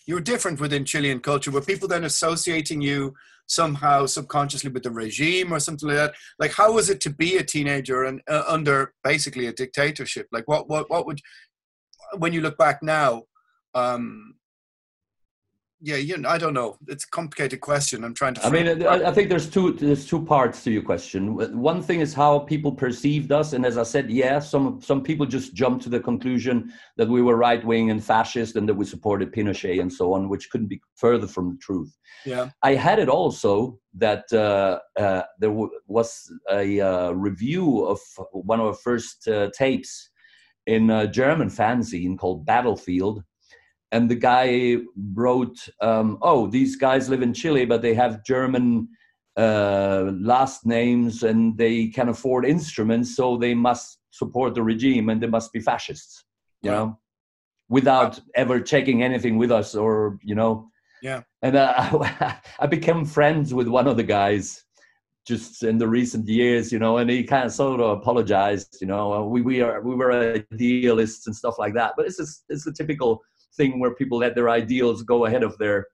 [0.07, 1.51] you were different within Chilean culture.
[1.51, 3.15] Were people then associating you
[3.47, 6.15] somehow subconsciously with the regime or something like that?
[6.39, 10.27] Like, how was it to be a teenager and uh, under basically a dictatorship?
[10.33, 11.21] Like, what what what would
[12.17, 13.25] when you look back now?
[13.75, 14.35] Um,
[15.81, 16.77] yeah, you know, I don't know.
[16.89, 18.03] It's a complicated question.
[18.03, 18.45] I'm trying to.
[18.45, 18.83] I mean.
[18.85, 21.35] I, I think there's two there's two parts to your question.
[21.61, 25.25] One thing is how people perceived us, and as I said, yeah, some some people
[25.25, 28.85] just jumped to the conclusion that we were right wing and fascist, and that we
[28.85, 31.97] supported Pinochet and so on, which couldn't be further from the truth.
[32.25, 38.01] yeah, I had it also that uh, uh, there w- was a uh, review of
[38.33, 40.11] one of our first uh, tapes
[40.67, 43.23] in a German fanzine called Battlefield.
[43.91, 44.77] And the guy
[45.15, 48.89] wrote, um, Oh, these guys live in Chile, but they have German
[49.37, 55.23] uh, last names and they can afford instruments, so they must support the regime and
[55.23, 56.25] they must be fascists,
[56.63, 56.77] you Right.
[56.77, 56.99] know,
[57.69, 60.71] without ever checking anything with us or, you know,
[61.01, 61.89] yeah, and uh,
[62.59, 64.65] I became friends with one of the guys
[65.27, 68.87] just in the recent years, you know, and he kind of sort of apologized, you
[68.87, 72.67] know, we, we are, we were idealists and stuff like that, but it's just, it's
[72.67, 73.23] a typical
[73.55, 75.87] thing where people let their ideals go ahead of their,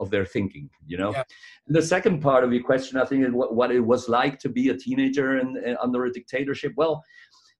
[0.00, 1.12] of their thinking, you know.
[1.12, 1.22] Yeah.
[1.66, 4.38] And the second part of your question, I think, is what, what it was like
[4.40, 6.72] to be a teenager and, and under a dictatorship.
[6.76, 7.02] Well,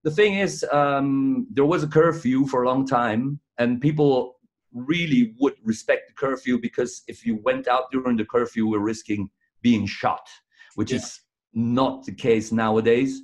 [0.02, 4.36] the thing is, um, there was a curfew for a long time, and people
[4.72, 9.30] really would respect the curfew because if you went out during the curfew, were risking
[9.62, 10.26] being shot,
[10.74, 10.98] which Yeah.
[10.98, 11.20] is
[11.54, 13.22] not the case nowadays.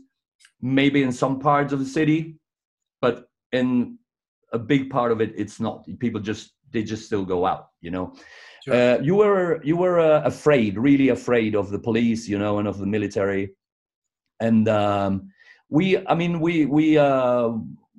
[0.63, 2.39] Maybe in some parts of the city,
[3.01, 3.99] but in
[4.53, 5.87] a big part of it, it's not.
[5.99, 8.15] People just they just still go out, you know.
[8.65, 8.75] Sure.
[8.75, 12.69] Uh, you were you were uh, afraid, really afraid of the police, you know, and
[12.69, 13.51] of the military,
[14.41, 15.31] and um,
[15.69, 17.53] we, I mean, we we uh,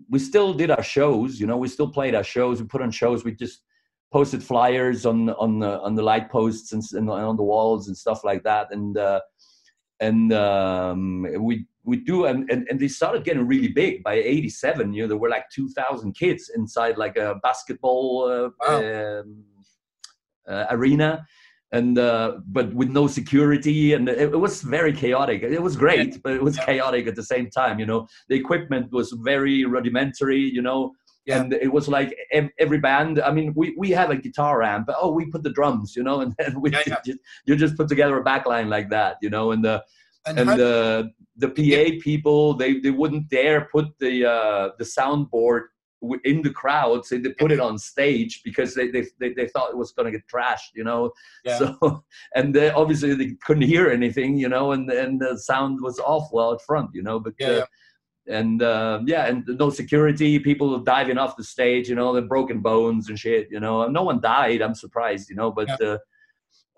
[0.10, 2.62] we still did our shows, you know, we still played our shows.
[2.62, 3.24] We put on shows.
[3.24, 3.64] We just
[4.12, 7.98] posted flyers on on the on the light posts and, and on the walls and
[7.98, 9.22] stuff like that, and uh,
[10.00, 14.94] and um, we we do and, and and they started getting really big by 87
[14.94, 19.44] you know there were like 2000 kids inside like a basketball uh, um,
[20.48, 21.26] uh, arena.
[21.74, 25.41] And uh, but with no security and it, it was very chaotic.
[25.41, 28.08] It was great but it was chaotic at the same time you know.
[28.28, 30.91] The equipment was very rudimentary you know
[31.26, 31.39] Yeah.
[31.41, 32.12] and it was like
[32.65, 35.54] every band i mean we, we have a guitar amp but oh we put the
[35.60, 37.02] drums you know and then we Yeah, yeah.
[37.08, 39.76] Just, you just put together a backline like that you know and the
[40.26, 45.64] and, and the the PA people they, they wouldn't dare put the uh, the soundboard
[46.24, 49.70] in the crowd, so they put it on stage because they they, they, they thought
[49.70, 51.12] it was going to get trashed, you know.
[51.46, 51.60] Yeah.
[51.60, 52.04] So
[52.36, 56.40] and they, obviously they couldn't hear anything, you know, and and the sound was awful
[56.40, 57.20] out front, you know.
[57.20, 57.66] But Yeah, uh,
[58.26, 58.38] yeah.
[58.38, 62.62] and uh, yeah, and no security, people diving off the stage, you know, the broken
[62.62, 63.88] bones and shit, you know.
[63.88, 64.62] No one died.
[64.62, 65.82] I'm surprised, you know, but.
[65.82, 65.98] Uh,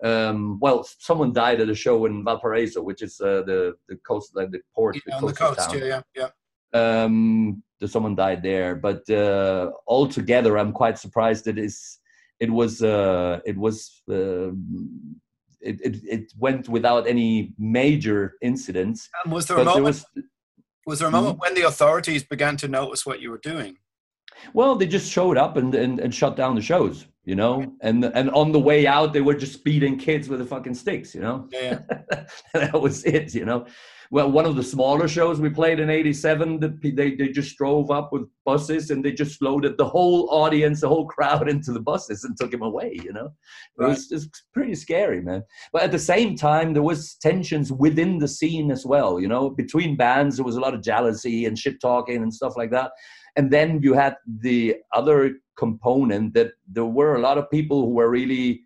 [0.04, 4.32] um, well, someone died at a show in Valparaiso, which is uh, the the coast,
[4.34, 5.78] like the port, Yeah, on the coast, town.
[5.78, 6.28] yeah, yeah,
[6.74, 7.04] yeah.
[7.04, 12.00] Um, someone died there, but uh, altogether, I'm quite surprised that it's
[12.40, 14.50] it was uh, it was uh,
[15.60, 19.08] it, it it went without any major incidents.
[19.24, 20.04] And was there a But there moment?
[20.14, 20.24] was
[20.86, 23.78] Was there a moment when the authorities began to notice what you were doing?
[24.52, 28.04] Well, they just showed up and, and, and shut down the shows, you know, and
[28.04, 31.20] and on the way out they were just beating kids with the fucking sticks, you
[31.20, 31.48] know.
[31.52, 31.80] Yeah,
[32.54, 33.66] that was it, you know.
[34.10, 37.90] Well, one of the smaller shows we played in '87, the, they they just drove
[37.90, 41.80] up with buses and they just loaded the whole audience, the whole crowd into the
[41.80, 43.32] buses and took him away, you know.
[43.80, 45.42] It was just pretty scary, man.
[45.72, 49.50] But at the same time, there was tensions within the scene as well, you know.
[49.50, 52.92] Between bands, there was a lot of jealousy and shit talking and stuff like that
[53.36, 57.90] and then you had the other component that there were a lot of people who
[57.90, 58.62] were really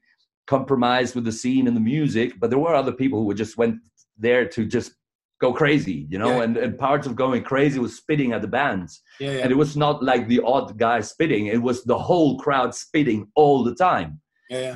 [0.46, 3.76] compromised with the scene and the music but there were other people who just went
[4.16, 4.92] there to just
[5.40, 6.38] go crazy, you know.
[6.38, 6.42] Yeah.
[6.42, 9.38] And, and parts of going crazy was spitting at the bands, Yeah, yeah.
[9.42, 13.28] and it was not like the odd guy spitting; it was the whole crowd spitting
[13.36, 14.20] all the time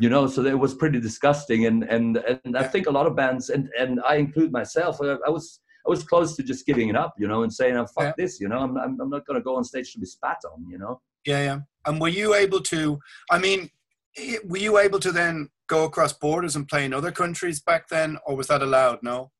[0.01, 3.17] you know so it was pretty disgusting and and and i think a lot of
[3.17, 6.89] bands and and i include myself uh, i was i was close to just giving
[6.89, 8.13] it up you know and saying oh, fuck Yeah.
[8.17, 10.39] this you know i'm, I'm, I'm not going to go on stage to be spat
[10.53, 11.59] on you know Yeah, yeah.
[11.87, 12.99] And were you able to?
[13.35, 13.61] I mean,
[14.51, 15.35] were you able to then
[15.69, 18.99] go across borders and play in other countries back then, or was that allowed?
[19.03, 19.31] No.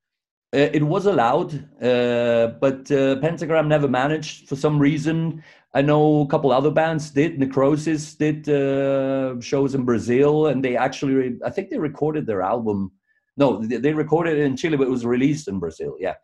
[0.55, 5.43] Uh, it was allowed, uh, but uh, Pentagram never managed for some reason.
[5.73, 7.39] I know a couple other bands did.
[7.39, 12.41] Necrosis did uh, shows in Brazil, and they actually, re- I think they recorded their
[12.41, 12.91] album.
[13.37, 15.95] No, they, they recorded it in Chile, but it was released in Brazil.
[15.99, 16.15] Yeah,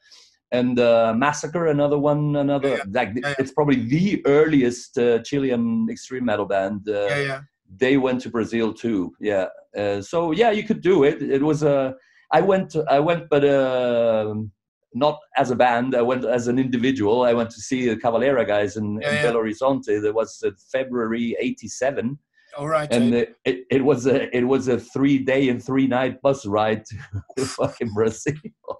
[0.52, 5.88] and uh, Massacre, another one, another Yeah, like yeah, it's probably the earliest uh, Chilean
[5.90, 6.88] extreme metal band.
[6.88, 7.42] Uh, Yeah, yeah.
[7.78, 9.14] they went to Brazil too.
[9.20, 9.48] Yeah.
[9.78, 11.22] Uh, so yeah, you could do it.
[11.22, 11.96] It was a.
[12.32, 12.76] I went.
[12.90, 14.34] I went, but uh,
[14.94, 15.96] not as a band.
[15.96, 17.22] I went as an individual.
[17.24, 19.26] I went to see the Cavalera guys in, Yeah, in.
[19.26, 20.02] Belo Horizonte.
[20.02, 22.18] That was uh, February '87,
[22.58, 22.92] All right.
[22.92, 26.46] and it, it, it was a it was a three day and three night bus
[26.46, 26.84] ride
[27.38, 28.34] to fucking Brazil,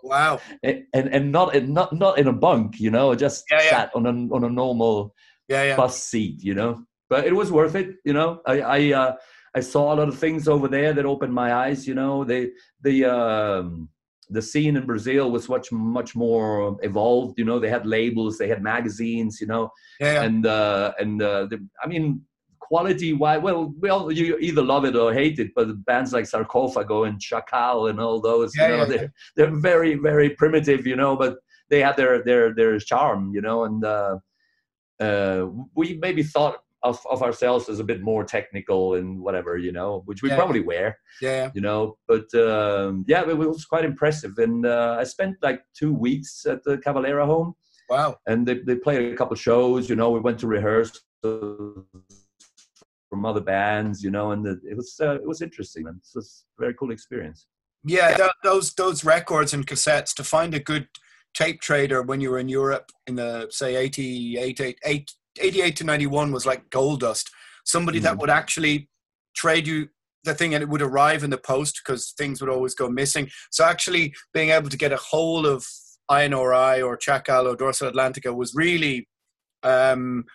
[0.04, 0.40] wow.
[0.64, 3.70] and and not in, not not in a bunk, you know, just Yeah, yeah.
[3.70, 5.14] sat on a on a normal
[5.48, 5.76] Yeah, yeah.
[5.76, 6.84] bus seat, you know.
[7.10, 8.42] But it was worth it, you know.
[8.46, 9.16] I I uh,
[9.56, 12.24] I saw a lot of things over there that opened my eyes, you know.
[12.24, 12.50] They
[12.82, 13.90] the um,
[14.30, 17.58] the scene in Brazil was much much more evolved, you know.
[17.60, 20.24] They had labels, they had magazines, you know, Yeah, yeah.
[20.24, 22.22] and uh, and uh, the, I mean
[22.70, 26.98] quality wise well well you either love it or hate it but bands like Sarcófago
[27.08, 30.96] and Chakal and all those Yeah, you know yeah, they're, they're very very primitive you
[31.02, 31.34] know but
[31.72, 34.16] they had their their their charm you know and uh,
[35.08, 35.42] uh,
[35.80, 36.58] we maybe thought
[36.90, 40.36] of, of ourselves as a bit more technical and whatever you know which we Yeah.
[40.42, 40.92] probably were
[41.26, 41.50] yeah, yeah.
[41.56, 45.94] you know but um, yeah it was quite impressive and uh, i spent like two
[46.08, 47.52] weeks at the cavalera home
[47.96, 48.12] Wow.
[48.30, 50.92] and they, they played a couple shows you know we went to rehearse
[53.10, 56.08] from other bands you know and it, it was uh, it was interesting and it
[56.16, 57.48] was a very cool experience
[57.84, 60.88] Yeah, tho- those those records and cassettes to find a good
[61.34, 66.32] tape trader when you were in Europe in the say 88, 88, 88 to 91
[66.32, 67.30] was like gold dust.
[67.66, 68.20] Somebody that Mhm.
[68.20, 68.90] would actually
[69.36, 69.90] trade you
[70.24, 73.30] the thing and it would arrive in the post because things would always go missing.
[73.52, 75.66] So actually being able to get a hold of
[76.12, 79.08] INRI or Chakal or Dorsal Atlantica was really
[79.64, 80.26] um,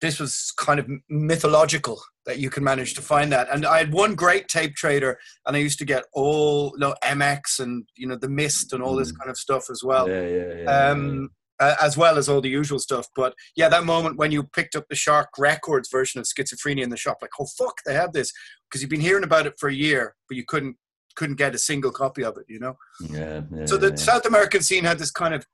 [0.00, 3.48] this was kind of mythological that you can manage to find that.
[3.50, 6.94] And I had one great tape trader, and I used to get all you know,
[7.04, 10.26] MX and you know the Mist and all this kind of stuff as well, yeah
[10.26, 13.06] yeah yeah, um, uh, as well as all the usual stuff.
[13.14, 16.90] But yeah, that moment when you picked up the Shark Records version of Schizophrenia in
[16.90, 18.32] the shop, like oh fuck, they have this
[18.68, 20.76] because you've been hearing about it for a year, but you couldn't
[21.14, 22.76] couldn't get a single copy of it, you know.
[23.00, 23.96] yeah, So the.
[23.96, 25.46] South American scene had this kind of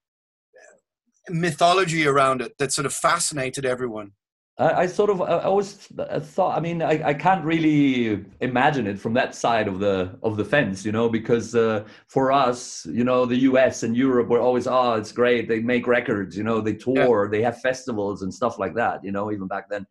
[1.28, 4.12] mythology around it that sort of fascinated everyone.
[4.58, 8.98] I, I sort of I always thought I mean I, I can't really imagine it
[8.98, 13.04] from that side of the of the fence you know because uh, for us you
[13.04, 16.60] know the US and Europe were always oh it's great they make records you know
[16.60, 19.86] they tour they have festivals and stuff like that you know even back then.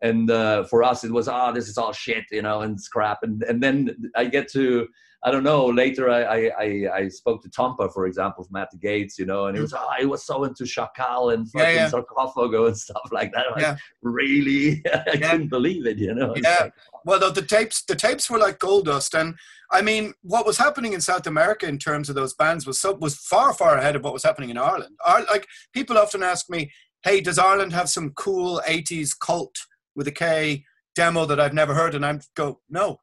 [0.00, 2.88] And uh, for us it was oh this is all shit you know and it's
[2.88, 4.88] crap and and then I get to
[5.24, 5.66] I don't know.
[5.66, 9.26] Later, I I, I, I spoke to Tompa, for example, from At the Gates, you
[9.26, 11.90] know, and he was oh, he was so into Chakal and fucking yeah.
[11.90, 13.46] Sarcófago and stuff like that.
[13.52, 13.76] Like, Yeah.
[14.02, 14.82] really?
[14.92, 15.30] I Yeah.
[15.32, 16.34] couldn't believe it, you know.
[16.36, 16.58] Yeah.
[16.60, 16.72] like,
[17.04, 19.34] Well, the, the tapes the tapes were like gold dust, and
[19.72, 22.94] I mean, what was happening in South America in terms of those bands was so
[22.94, 24.94] was far far ahead of what was happening in Ireland.
[25.04, 26.70] Our, like people often ask me,
[27.02, 29.56] "Hey, does Ireland have some cool '80s cult
[29.96, 30.64] with a K
[30.94, 32.98] demo that I've never heard?" And I go, "No,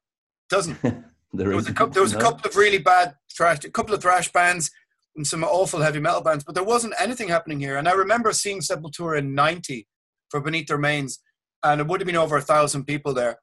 [0.48, 0.78] doesn't."
[1.36, 3.94] there There was a couple, there was a couple of really bad thrash, a couple
[3.94, 4.70] of thrash bands
[5.16, 7.76] and some awful heavy metal bands, but there wasn't anything happening here.
[7.76, 9.86] And I remember seeing Sepultura in '90
[10.30, 11.20] for Beneath the Remains,
[11.62, 13.38] and it would have been over a thousand people there,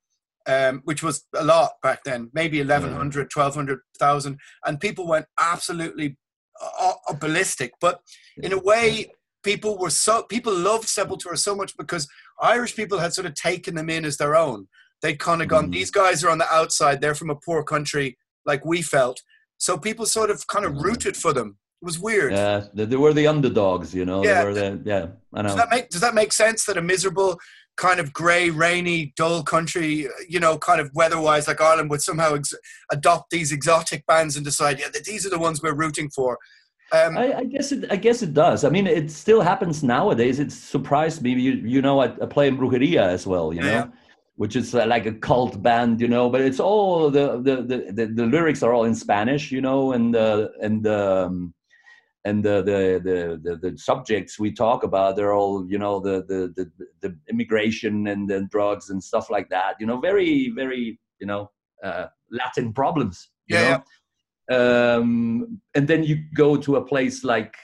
[0.45, 6.17] um, which was a lot back then, maybe 1,100, 1,200, 1,000, and people went absolutely
[6.61, 7.73] uh, uh, ballistic.
[7.81, 8.01] But
[8.37, 9.11] in a way,
[9.43, 12.07] people were so people loved Sepultura so much because
[12.41, 14.67] Irish people had sort of taken them in as their own.
[15.03, 15.73] They'd kind of gone, Mhm.
[15.73, 16.99] these guys are on the outside.
[17.01, 19.21] They're from a poor country, like we felt.
[19.59, 20.83] So people sort of kind of Mhm.
[20.83, 21.57] rooted for them.
[21.81, 22.31] It was weird.
[22.31, 24.23] Yeah, they, they were the underdogs, you know.
[24.23, 24.39] Yeah.
[24.39, 25.49] They were the, yeah, I know.
[25.49, 27.37] Does that make Does that make sense that a miserable
[27.75, 32.35] kind of grey, rainy, dull country, you know, kind of weather-wise like Ireland would somehow
[32.35, 32.53] ex-
[32.91, 36.37] adopt these exotic bands and decide, yeah, th- these are the ones we're rooting for.
[36.91, 37.91] Um, I, I guess it.
[37.91, 38.63] I guess it does.
[38.63, 40.39] I mean, it still happens nowadays.
[40.39, 41.31] It surprised me.
[41.31, 43.51] You, you know, I, I play in Brujeria as well.
[43.51, 43.85] You know, yeah.
[44.35, 46.01] Which is uh, like a cult band.
[46.01, 49.51] You know, but it's all the the the, the, the lyrics are all in Spanish.
[49.51, 51.53] You know, and uh, and um,
[52.25, 56.23] and the, the the the, the subjects we talk about they're all you know the
[56.27, 56.71] the the,
[57.01, 61.51] the immigration and the drugs and stuff like that you know very very you know
[61.83, 63.79] uh, latin problems you Yeah,
[64.49, 64.93] know?
[64.93, 67.55] um and then you go to a place like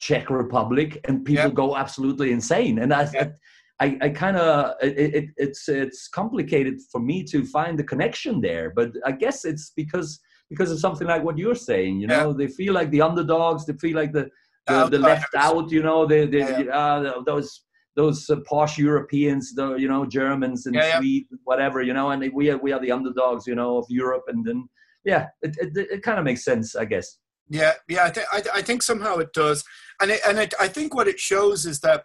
[0.00, 1.54] czech republic and people Yeah.
[1.54, 3.28] go absolutely insane and i Yeah.
[3.82, 8.40] I, I kind of it, it, it's it's complicated for me to find the connection
[8.40, 10.20] there, but I guess it's because
[10.50, 12.00] because of something like what you're saying.
[12.00, 13.66] You know, they feel like the underdogs.
[13.66, 14.30] They feel like the
[14.68, 15.72] the, the left out.
[15.72, 17.64] You know, they, they Yeah, uh, those
[17.96, 20.98] those uh, posh Europeans, the you know Germans and Yeah, yeah.
[20.98, 21.82] Swedes, whatever.
[21.82, 23.46] You know, and they, we are we are the underdogs.
[23.46, 24.68] You know, of Europe, and then
[25.04, 27.18] yeah, it it, it kind of makes sense, I guess.
[27.48, 29.64] Yeah, yeah, I, th- I, I think somehow it does,
[30.00, 32.04] and it, and it, I think what it shows is that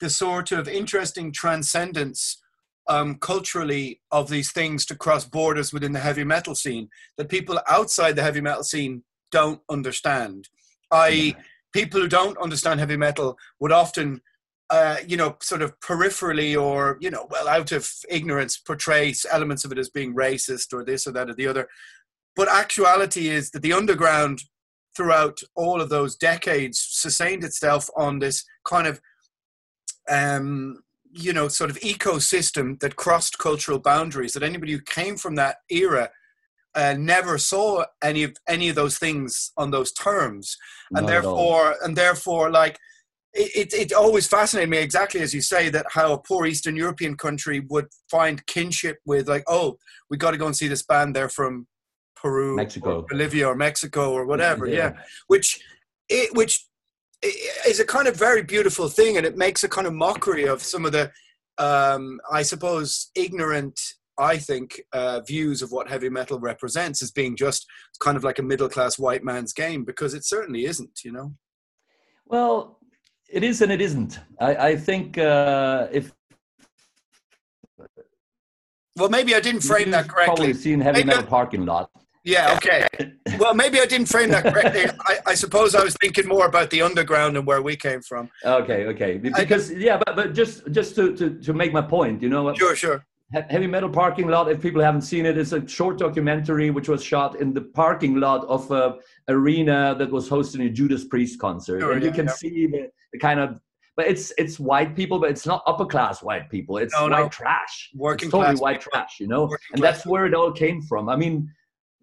[0.00, 2.40] the sort of interesting transcendence
[2.88, 7.58] um, culturally of these things to cross borders within the heavy metal scene that people
[7.68, 10.48] outside the heavy metal scene don't understand.
[10.90, 11.34] I
[11.72, 14.20] people who don't understand heavy metal would often.
[14.70, 19.62] Uh, you know, sort of peripherally or, you know, well, out of ignorance, portray elements
[19.64, 21.68] of it as being racist or this or that or the other.
[22.34, 24.42] But actuality is that the underground
[24.96, 29.00] throughout all of those decades sustained itself on this kind of
[30.08, 30.82] um,
[31.14, 35.58] you know sort of ecosystem that crossed cultural boundaries that anybody who came from that
[35.70, 36.10] era
[36.74, 40.56] uh, never saw any of any of those things on those terms
[40.90, 42.78] and Not therefore and therefore like
[43.32, 46.74] it, it, it always fascinated me exactly as you say that how a poor eastern
[46.74, 49.78] european country would find kinship with like oh
[50.10, 51.66] we got to go and see this band they're from
[52.16, 53.00] peru Mexico.
[53.00, 54.92] or bolivia or mexico or whatever yeah, Yeah.
[55.28, 55.60] which
[56.08, 56.66] it which
[57.22, 60.62] is a kind of very beautiful thing and it makes a kind of mockery of
[60.62, 61.10] some of the
[61.58, 63.78] um i suppose ignorant
[64.18, 67.66] i think uh views of what heavy metal represents as being just
[68.00, 71.32] kind of like a middle class white man's game because it certainly isn't you know
[72.26, 72.78] Well,
[73.28, 74.18] it is and it isn't.
[74.40, 76.12] I, I think uh, if
[78.96, 81.90] well maybe i didn't frame that correctly probably seen heavy Maybe I- metal parking lot.
[82.24, 82.86] Yeah okay
[83.38, 86.70] well maybe i didn't frame that correctly I, I suppose i was thinking more about
[86.70, 89.18] the underground and where we came from Okay, okay.
[89.18, 92.76] Because yeah, but but just just to to, to make my point, you know, sure
[92.76, 96.88] sure Heavy Metal Parking Lot, if people haven't seen it, it's a short documentary which
[96.88, 98.96] was shot in the parking lot of a
[99.28, 101.80] arena that was hosting a Judas Priest concert.
[101.80, 102.32] Sure, and you can yeah.
[102.32, 103.60] see the, the kind of
[103.96, 106.78] but it's it's white people, but it's not upper class white people.
[106.78, 107.22] It's No, no.
[107.22, 107.90] white trash.
[107.94, 108.92] Working it's totally class white people.
[108.92, 109.42] trash, you know?
[109.42, 111.08] Working and that's where it all came from.
[111.08, 111.50] I mean,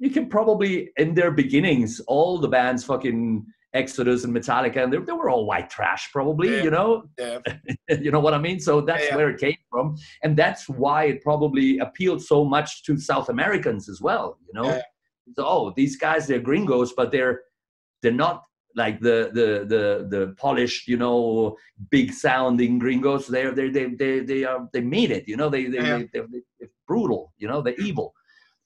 [0.01, 3.45] you can probably in their beginnings, all the bands fucking
[3.75, 6.63] Exodus and Metallica, and they, they were all white trash, probably, Yeah.
[6.63, 7.03] you know?
[7.19, 7.37] yeah
[8.01, 8.59] you know what I mean?
[8.59, 9.15] So that's yeah.
[9.15, 13.87] where it came from, and that's why it probably appealed so much to South Americans
[13.87, 14.39] as well.
[14.47, 14.81] You know,
[15.35, 17.41] so oh, these guys they're gringos, but they're
[18.01, 18.43] they're not
[18.75, 21.55] like the the the the polished, you know,
[21.91, 23.27] big sounding gringos.
[23.27, 25.27] They're they they they they are they mean it.
[25.27, 27.33] You know, they they, they, they they're brutal.
[27.37, 28.15] You know, they're evil.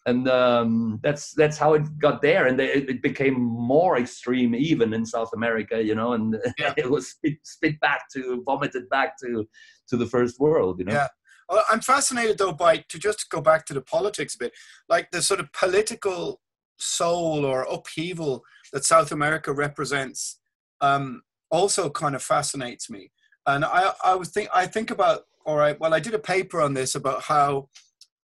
[0.08, 4.54] And um, that's that's how it got there, and they, it it became more extreme
[4.54, 6.74] even in South America, you know, and Yeah.
[6.78, 9.48] it was spit, spit back to vomited back to
[9.90, 10.94] to the first world, you know.
[10.94, 11.08] Yeah.
[11.50, 14.54] Well, I'm fascinated though by to just go back to the politics a bit,
[14.90, 16.40] like the sort of political
[16.78, 18.44] soul or upheaval
[18.74, 20.40] that South America represents,
[20.82, 23.12] um, also kind of fascinates me.
[23.48, 25.80] And I, I was think I think about all right.
[25.80, 27.70] Well, I did a paper on this about how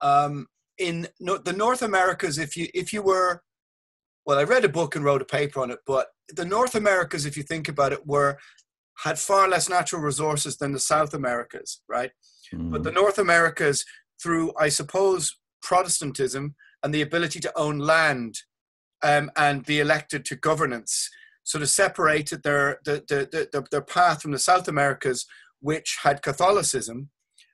[0.02, 0.48] um,
[0.80, 3.42] in no, the North Americas, if you if you were
[4.26, 7.26] well, I read a book and wrote a paper on it, but the North Americas,
[7.26, 8.38] if you think about it, were
[9.04, 12.12] had far less natural resources than the South Americas, right?
[12.72, 13.86] But the North Americas,
[14.22, 18.40] through I suppose Protestantism and the ability to own land
[19.02, 21.10] um, and be elected to governance,
[21.44, 25.26] sort of separated their the, the, the, the, their path from the South Americas,
[25.62, 27.10] which had Catholicism,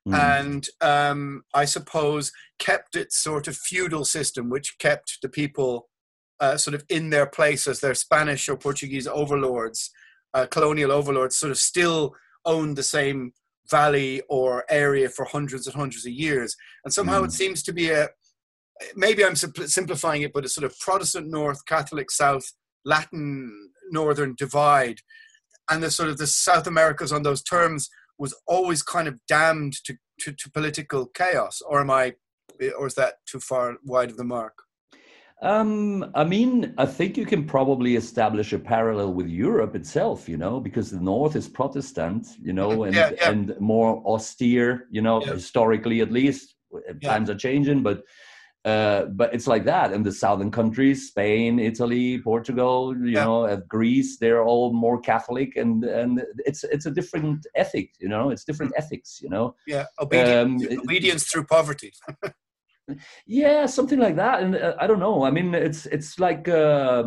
[0.07, 0.39] Mm.
[0.39, 5.89] and um, I suppose kept its sort of feudal system, which kept the people
[6.39, 9.89] uh, sort of in their place as their Spanish or Portuguese overlords,
[10.35, 12.13] uh, colonial overlords, sort of still
[12.45, 13.31] owned the same
[13.71, 16.55] valley or area for hundreds and hundreds of years.
[16.83, 18.09] And somehow it seems to be a
[18.95, 22.45] maybe I'm simpl- simplifying it, but a sort of Protestant North, Catholic South,
[22.83, 24.99] Latin Northern divide.
[25.69, 29.73] And the sort of the South Americas on those terms was always kind of damned
[29.85, 31.61] to, to, to political chaos.
[31.67, 32.15] Or am I,
[32.77, 34.53] or is that too far wide of the mark?
[35.41, 40.37] Um, I mean, I think you can probably establish a parallel with Europe itself, you
[40.37, 43.29] know, because the North is Protestant, you know, and Yeah, yeah.
[43.31, 45.33] and more austere, you know, Yeah.
[45.33, 46.55] historically at least.
[47.01, 48.03] Times are changing, but
[48.65, 53.23] uh, but it's like that in the southern countries spain italy portugal you Yeah.
[53.23, 58.09] know uh, greece they're all more catholic and and it's it's a different ethic you
[58.09, 61.91] know it's different ethics you know Yeah, obedience, Um, it- obedience through poverty.
[63.27, 67.05] yeah something like that and uh, i don't know i mean it's it's like um,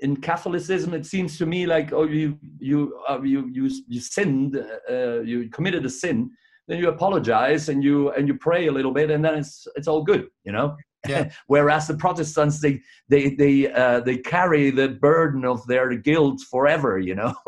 [0.00, 2.78] in catholicism it seems to me like oh you you
[3.08, 4.56] uh, you you you sinned
[4.90, 6.30] uh, you committed a sin
[6.68, 9.88] then you apologize and you and you pray a little bit and then it's it's
[9.88, 10.76] all good you know
[11.08, 11.30] Yeah.
[11.48, 16.92] whereas the protestants they they they uh, they carry the burden of their guilt forever
[17.08, 17.32] you know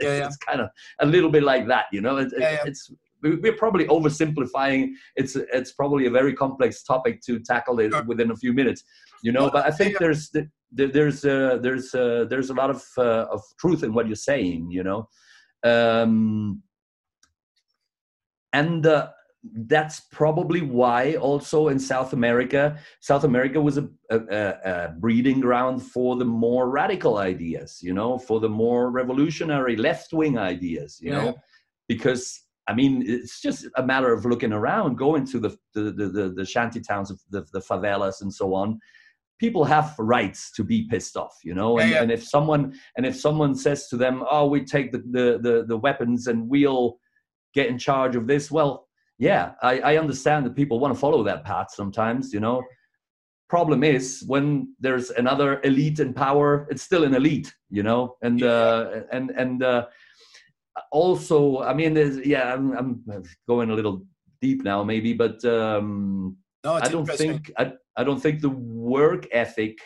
[0.00, 0.26] Yeah, yeah.
[0.26, 0.68] it's kind of
[1.00, 2.64] a little bit like that you know it, it- Yeah, yeah.
[2.70, 2.82] it's
[3.22, 4.80] we- we're probably oversimplifying
[5.20, 8.04] it's it's probably a very complex topic to tackle it Sure.
[8.10, 8.80] within a few minutes
[9.26, 10.48] you know No, but i think there's the-
[10.78, 14.24] the- there's uh, there's uh, there's a lot of uh, of truth in what you're
[14.32, 15.00] saying you know
[15.72, 16.62] um
[18.52, 19.08] and uh,
[19.66, 25.82] that's probably why also in south america south america was a, a, a- breeding ground
[25.82, 31.16] for the more radical ideas you know for the more revolutionary left-wing ideas you Yeah.
[31.22, 31.34] know
[31.88, 36.06] because i mean it's just a matter of looking around going to the the the,
[36.08, 38.78] the, the shanty towns of the, the favelas and so on
[39.40, 42.02] people have rights to be pissed off you know and, Yeah, yeah.
[42.02, 45.64] and if someone and if someone says to them oh we take the the the,
[45.66, 46.98] the weapons and we'll
[47.54, 48.50] get in charge of this?
[48.50, 48.88] Well
[49.18, 52.62] yeah I, I understand that people want to follow that path sometimes you know.
[53.48, 58.42] Problem is when there's another elite in power it's still an elite you know and
[58.42, 59.84] uh and and uh
[60.90, 61.94] also i mean
[62.24, 64.06] yeah I'm, I'm going a little
[64.40, 68.54] deep now maybe but um No, I don't think I, I don't think the
[68.98, 69.78] work ethic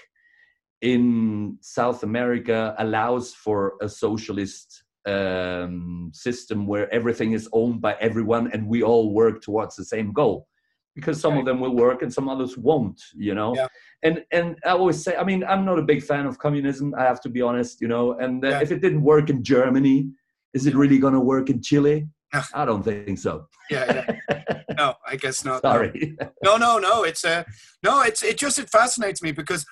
[0.83, 8.51] in South America allows for a socialist um, system where everything is owned by everyone
[8.53, 10.47] and we all work towards the same goal.
[10.95, 13.55] Because some of them will work and some others won't, you know.
[13.55, 13.67] Yeah.
[14.03, 16.95] And and I always say, I mean, I'm not a big fan of communism.
[16.97, 18.13] I have to be honest, you know.
[18.19, 18.61] And uh, Yeah.
[18.63, 20.09] if it didn't work in Germany,
[20.55, 22.09] is it really going to work in Chile?
[22.55, 23.47] I don't think so.
[23.71, 24.43] Yeah, yeah.
[24.77, 25.63] No, I guess not.
[25.65, 25.71] no.
[25.71, 26.17] Sorry.
[26.43, 27.45] no no no it's uh,
[27.83, 29.65] no it's it just it fascinates me because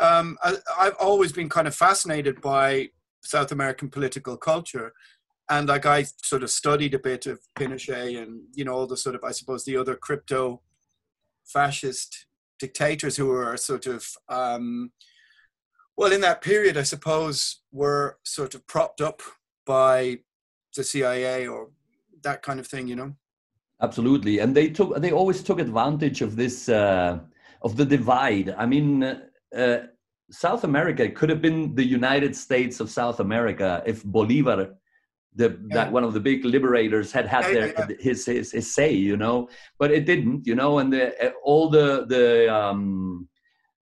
[0.00, 2.88] um, I, i've always been kind of fascinated by
[3.24, 4.92] south american political culture.
[5.50, 8.96] And like i sort of studied a bit of pinochet and you know all the
[8.96, 10.62] sort of i suppose the other crypto
[11.44, 12.26] fascist
[12.58, 14.92] dictators who were sort of um,
[15.96, 19.20] well in that period i suppose were sort of propped up
[19.66, 20.18] by
[20.76, 21.70] the cia or
[22.22, 23.14] that kind of thing you know?
[23.80, 27.18] Absolutely, and they took they always took advantage of this uh,
[27.62, 28.54] of the divide.
[28.56, 29.78] I mean, uh,
[30.30, 34.74] South America could have been the United States of South America if Bolivar,
[35.34, 35.74] the Yeah.
[35.76, 39.16] that one of the big liberators, had had their yeah, his, his his say, you
[39.16, 39.48] know.
[39.78, 43.28] But it didn't, you know, and the, uh, all the the um,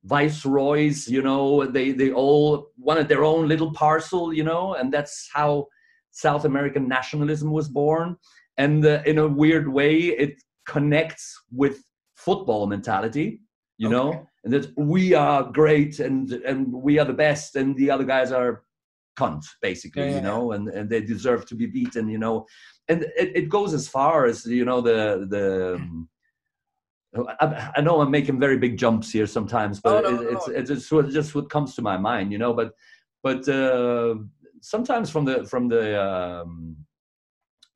[0.04, 5.28] viceroys, you know, they they all wanted their own little parcel, you know, and that's
[5.32, 5.66] how
[6.10, 8.16] South American nationalism was born.
[8.56, 11.78] And uh, in a weird way it connects with
[12.14, 13.40] football mentality
[13.78, 13.96] you Okay.
[13.96, 14.28] know?
[14.44, 18.30] And that we are great and and we are the best and the other guys
[18.32, 18.62] are
[19.18, 20.52] cunts basically Yeah, you know?
[20.52, 22.46] And and they deserve to be beaten you know?
[22.88, 26.08] And it, it goes as far as you know the the um,
[27.40, 30.28] I, I know I'm making very big jumps here sometimes, but Oh, no, it, no,
[30.30, 32.52] it's it's just what, just what comes to my mind, you know.
[32.52, 32.72] But
[33.22, 34.16] but uh,
[34.60, 36.76] sometimes from the from the um,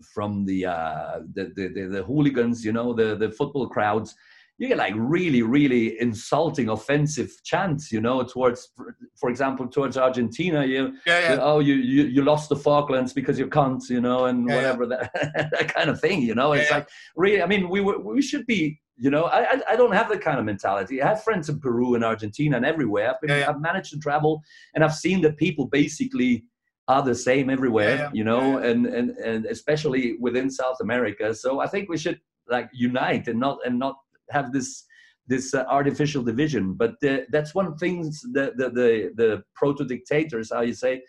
[0.03, 4.15] from the, uh, the, the the the hooligans, you know, the the football crowds,
[4.59, 8.73] you get like really really insulting, offensive chants, you know, towards,
[9.15, 10.65] for example, towards Argentina.
[10.65, 14.27] You yeah yeah oh you, you you lost the Falklands because you're cunts, you know,
[14.27, 15.13] and Yeah, whatever that
[15.53, 16.53] that kind of thing, you know.
[16.53, 19.25] It's like really, I mean, we we should be, you know.
[19.25, 21.01] I, I don't have that kind of mentality.
[21.01, 23.11] I have friends in Peru and Argentina and everywhere.
[23.11, 23.31] I've been.
[23.31, 24.43] I've managed to travel,
[24.75, 26.45] and I've seen that people basically
[26.89, 31.33] are the same everywhere, you know, and and and especially within South America.
[31.33, 33.97] So I think we should like unite and not and not
[34.31, 34.85] have this
[35.27, 36.73] this uh, artificial division.
[36.75, 38.03] But uh, that's one thing
[38.33, 41.03] the the the, the proto dictators, how you say,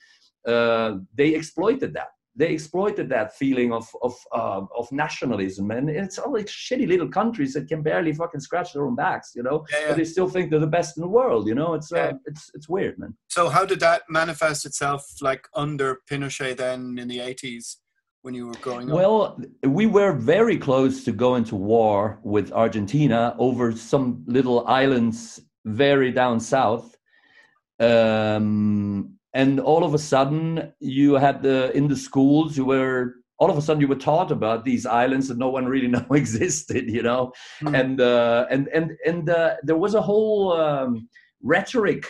[0.47, 2.09] uh, they exploited that.
[2.36, 7.09] They exploited that feeling of of uh, of nationalism, and it's all like shitty little
[7.09, 9.65] countries that can barely fucking scratch their own backs, you know.
[9.72, 9.88] Yeah, yeah.
[9.89, 11.74] But they still think they're the best in the world, you know.
[11.74, 12.11] It's uh, Yeah.
[12.26, 13.15] it's it's weird, man.
[13.30, 17.78] So how did that manifest itself like under Pinochet then in the 80s
[18.22, 18.95] when you were growing up?
[18.95, 25.41] Well, we were very close to going to war with Argentina over some little islands
[25.65, 26.97] very down south.
[27.80, 33.49] Um, and all of a sudden, you had the in the schools you were all
[33.49, 36.89] of a sudden you were taught about these islands that no one really know existed
[36.89, 37.80] you know Mm.
[37.80, 41.07] and uh, and and and uh, there was a whole um,
[41.41, 42.05] rhetoric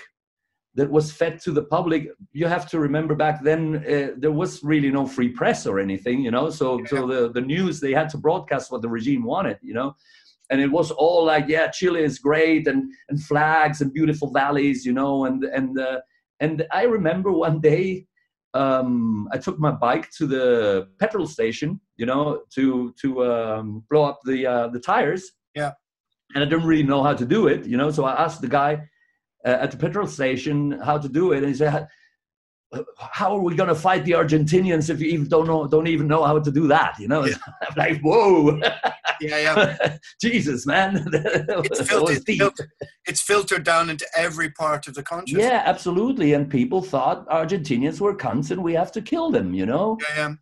[0.75, 4.63] that was fed to the public you have to remember back then uh, there was
[4.63, 8.09] really no free press or anything you know so so the, the news they had
[8.09, 9.95] to broadcast what the regime wanted you know
[10.51, 14.85] and it was all like yeah chile is great and and flags and beautiful valleys
[14.85, 15.99] you know and and uh,
[16.39, 18.05] and i remember one day
[18.53, 24.03] um, I took my bike to the petrol station, you know, to to um, blow
[24.03, 25.31] up the uh, the tires.
[25.55, 25.71] Yeah.
[26.35, 27.91] And I didn't really know how to do it, you know.
[27.91, 28.87] So I asked the guy
[29.45, 31.87] uh, at the petrol station how to do it, and he said,
[32.97, 36.07] "How are we going to fight the Argentinians if you even don't know don't even
[36.07, 37.25] know how to do that?" You know.
[37.25, 37.35] Yeah.
[37.61, 38.59] I'm like, "Whoa,
[39.21, 39.97] Yeah, yeah.
[40.21, 42.39] Jesus, man!" It's filtered, was deep.
[42.39, 42.69] filtered-
[43.05, 45.39] it's filtered down into every part of the country.
[45.41, 46.33] Yeah, absolutely.
[46.33, 49.53] And people thought Argentinians were cunts, and we have to kill them.
[49.53, 49.97] You know.
[50.01, 50.33] yeah, yeah.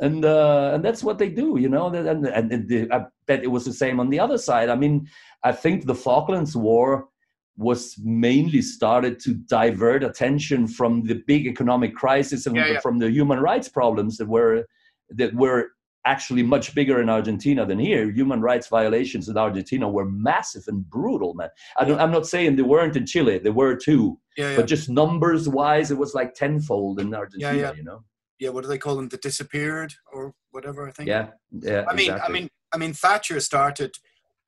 [0.00, 1.86] and uh, and that's what they do, you know.
[1.88, 4.68] And, and, and the, I bet it was the same on the other side.
[4.68, 5.08] I mean,
[5.44, 7.08] I think the Falklands War
[7.56, 12.80] was mainly started to divert attention from the big economic crisis and Yeah, yeah.
[12.80, 14.64] from the human rights problems that were
[15.10, 15.68] that were
[16.04, 18.10] actually much bigger in Argentina than here.
[18.10, 21.50] Human rights violations in Argentina were massive and brutal, man.
[21.76, 24.18] I don't, I'm not saying they weren't in Chile; they were too.
[24.36, 24.56] Yeah, yeah.
[24.56, 27.56] But just numbers wise, it was like tenfold in Argentina.
[27.56, 27.72] yeah.
[27.74, 28.04] You know?
[28.42, 29.08] yeah, what do they call them?
[29.08, 31.08] The disappeared or whatever, I think.
[31.08, 31.84] Yeah, yeah.
[31.88, 33.94] I mean, I mean, I mean, Thatcher started,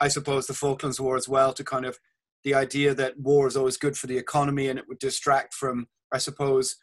[0.01, 2.01] I suppose, the Falklands War as well to kind of
[2.45, 5.87] the idea that war is always good for the economy and it would distract from,
[6.13, 6.77] I suppose,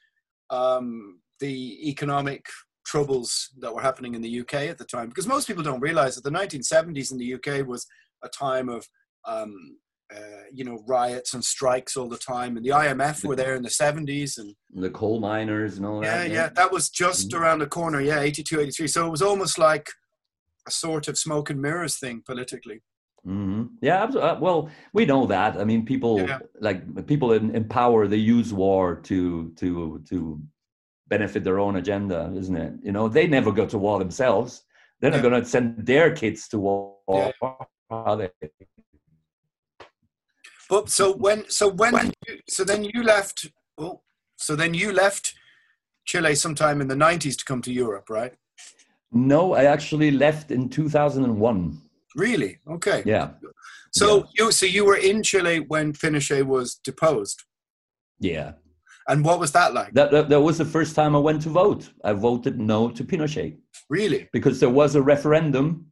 [0.49, 2.45] um, the economic
[2.85, 5.07] troubles that were happening in the UK at the time.
[5.09, 7.85] Because most people don't realize that the 1970s in the UK was
[8.23, 8.87] a time of,
[9.25, 9.77] um,
[10.13, 13.61] uh, you know, riots and strikes all the time, and the IMF were there in
[13.61, 16.27] the 70s, and the coal miners and all yeah, that.
[16.29, 16.49] yeah, yeah.
[16.49, 17.39] that was just Mhm.
[17.39, 18.01] around the corner.
[18.01, 18.87] Yeah, 82, 83.
[18.87, 19.89] So it was almost like
[20.67, 22.81] a sort of smoke and mirrors thing politically.
[23.23, 25.57] Hmm Yeah, uh, well, we know that.
[25.57, 26.39] I mean, people Yeah.
[26.59, 28.07] like people in, in power.
[28.07, 30.41] They use war to to to
[31.07, 32.73] benefit their own agenda, isn't it?
[32.83, 34.63] You know, they never go to war themselves.
[34.99, 36.97] They're not going to send their kids to war.
[37.09, 37.31] Yeah.
[37.89, 38.29] Are they?
[40.69, 43.51] But so when, so when, did you, so then you left.
[43.77, 44.01] Oh,
[44.37, 45.33] so then you left
[46.05, 48.33] Chile sometime in the 90s to come to Europe, right?
[49.11, 51.81] No, I actually left in 2001.
[52.15, 52.59] Really?
[52.69, 53.03] Okay.
[53.05, 53.29] Yeah,
[53.91, 54.23] So Yeah.
[54.45, 57.43] you, so you were in Chile when Pinochet was deposed,
[58.19, 58.53] yeah.
[59.07, 59.93] and what was that like?
[59.93, 61.89] That, that that was the first time I went to vote.
[62.03, 63.57] I voted no to Pinochet.
[63.89, 64.29] Really?
[64.31, 65.91] because there was a referendum.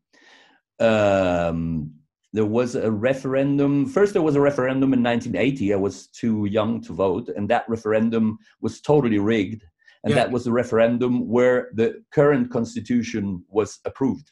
[0.80, 1.92] Um,
[2.32, 3.86] there was a referendum.
[3.88, 5.74] First, there was a referendum in 1980.
[5.74, 9.64] I was too young to vote, and that referendum was totally rigged.
[10.04, 10.16] And Yeah.
[10.20, 14.32] that was the referendum where the current constitution was approved.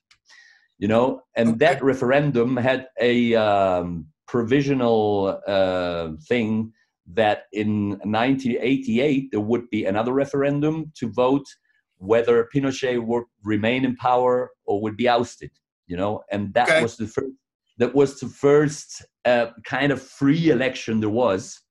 [0.80, 6.72] You know, and that referendum had a um, provisional uh, thing
[7.14, 11.46] that in 1988 there would be another referendum to vote
[11.98, 15.52] whether Pinochet would remain in power or would be ousted.
[15.88, 16.82] You know, and that Okay.
[16.82, 17.32] was the first.
[17.80, 21.62] That was the first uh, kind of free election there was.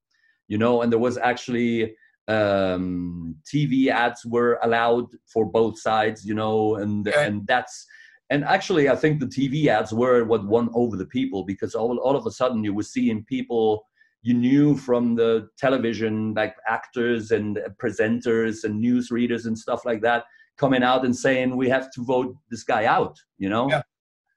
[0.49, 1.95] You know, and there was actually
[2.29, 6.25] um, TV ads were allowed for both sides.
[6.25, 7.27] You know, and Okay.
[7.27, 7.87] and that's
[8.31, 11.99] and actually I think the TV ads were what won over the people because all
[11.99, 13.85] all of a sudden you were seeing people
[14.23, 20.01] you knew from the television, like actors and presenters and news readers and stuff like
[20.03, 20.25] that,
[20.59, 23.83] coming out and saying we have to vote this guy out, you know, Yeah.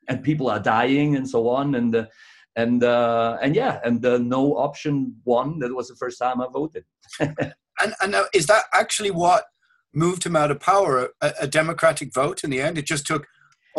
[0.08, 2.06] and people are dying and so on, and uh,
[2.56, 5.58] and uh, and yeah, and the no option won.
[5.60, 6.84] That was the first time I voted.
[7.82, 9.46] And and now, is that actually what
[9.94, 11.10] moved him out of power?
[11.22, 12.78] A, a democratic vote in the end.
[12.78, 13.26] It just took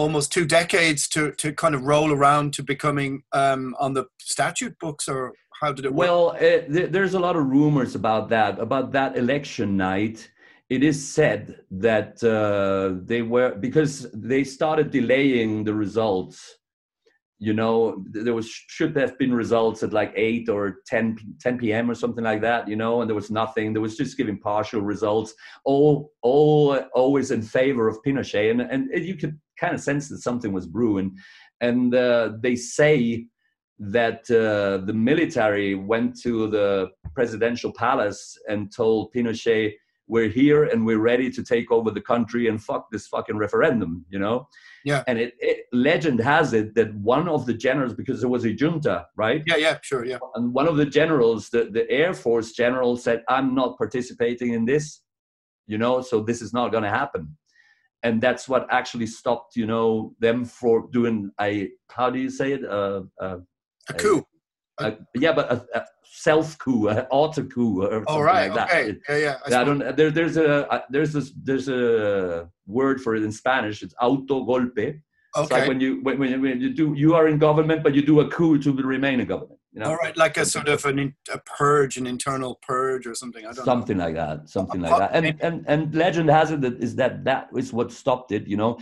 [0.01, 4.77] almost two decades to to kind of roll around to becoming um, on the statute
[4.79, 6.09] books, or how did it work?
[6.09, 8.59] Well, uh, th- there's a lot of rumors about that.
[8.59, 10.31] About that election night,
[10.69, 16.57] it is said that uh, they were because they started delaying the results.
[17.41, 21.91] You know, there was should have been results at like eight or 10, 10 p.m.
[21.91, 22.69] or something like that.
[22.69, 23.73] You know, and there was nothing.
[23.73, 25.33] There was just giving partial results.
[25.65, 30.19] All, all, always in favor of Pinochet, and and you could kind of sense that
[30.19, 31.17] something was brewing.
[31.61, 33.27] And uh, they say
[33.79, 39.73] that uh, the military went to the presidential palace and told Pinochet,
[40.11, 43.93] "We're here and we're ready to take over the country and fuck this fucking referendum,"
[44.13, 44.37] you know.
[44.85, 45.03] Yeah.
[45.09, 48.53] And it, it legend has it that one of the generals, because there was a
[48.61, 49.43] junta, right?
[49.47, 50.19] yeah, yeah, sure, yeah.
[50.35, 54.65] And one of the generals, the, the Air Force general, said, "I'm not participating in
[54.65, 54.87] this,"
[55.67, 56.01] you know.
[56.03, 57.37] So this is not going to happen.
[58.03, 62.53] and that's what actually stopped you know them for doing a how do you say
[62.53, 63.39] it uh, uh,
[63.89, 64.25] A coup.
[64.81, 68.51] A- yeah but a, a self coup an auto coup or something All right.
[68.51, 68.99] like that okay.
[69.09, 69.61] Yeah, yeah.
[69.61, 69.97] I don't.
[69.97, 73.83] There, there's a uh, there's this there's a word for it in Spanish.
[73.83, 74.89] It's auto golpe.
[74.89, 75.03] It's
[75.37, 75.55] Okay.
[75.61, 78.21] like when you when, when, when you do you are in government, but you do
[78.21, 79.59] a coup to remain in government.
[79.73, 83.07] You know, All right, like a sort of an in, a purge, an internal purge,
[83.07, 83.45] or something.
[83.47, 84.49] I don't something like that.
[84.49, 85.11] Something like Uh, that.
[85.15, 88.49] And and and legend has it that is that that is what stopped it.
[88.49, 88.73] You know,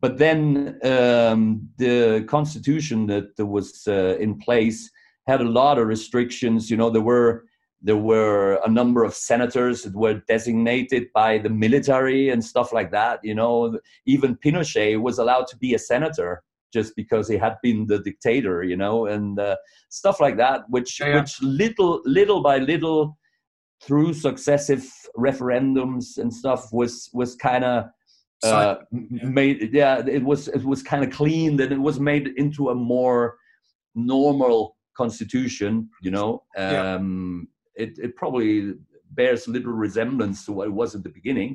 [0.00, 4.90] but then um, the constitution that was uh, in place
[5.28, 6.70] had a lot of restrictions.
[6.70, 7.44] You know, there were
[7.80, 12.90] there were a number of senators that were designated by the military and stuff like
[12.90, 13.20] that.
[13.22, 17.86] You know, even Pinochet was allowed to be a senator just because he had been
[17.86, 18.64] the dictator.
[18.64, 19.56] You know, and uh,
[19.90, 23.16] stuff like that, which Yeah, which little little by little
[23.80, 24.84] through successive
[25.16, 27.84] referendums and stuff was was kind of
[28.44, 29.28] uh, yeah.
[29.28, 32.74] made yeah it was it was kind of cleaned and it was made into a
[32.74, 33.36] more
[33.94, 35.72] normal constitution
[36.06, 36.94] you know Yeah.
[36.94, 37.48] um
[37.84, 38.54] it, it probably
[39.18, 41.52] bears little resemblance to what it was at the beginning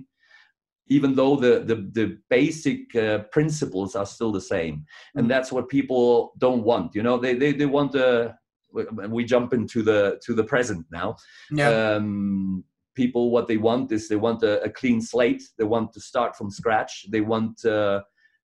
[0.98, 4.76] even though the the, the basic uh, principles are still the same
[5.16, 5.32] and Mm.
[5.34, 6.04] that's what people
[6.46, 8.26] don't want you know they they, they want uh,
[9.16, 11.10] we- jump into the to the present now
[11.62, 11.72] Yeah.
[11.96, 12.64] um,
[13.02, 16.32] people what they want is they want a, a clean slate they want to start
[16.38, 18.00] from scratch they want uh,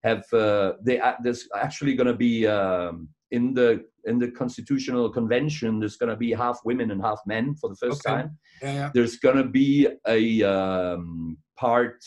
[0.10, 2.96] have uh, they a- there's actually going to be um,
[3.32, 7.54] in the in the constitutional convention there's going to be half women and half men
[7.56, 8.16] for the first Okay.
[8.16, 8.92] time yeah, yeah.
[8.94, 12.04] there's going to be a um, part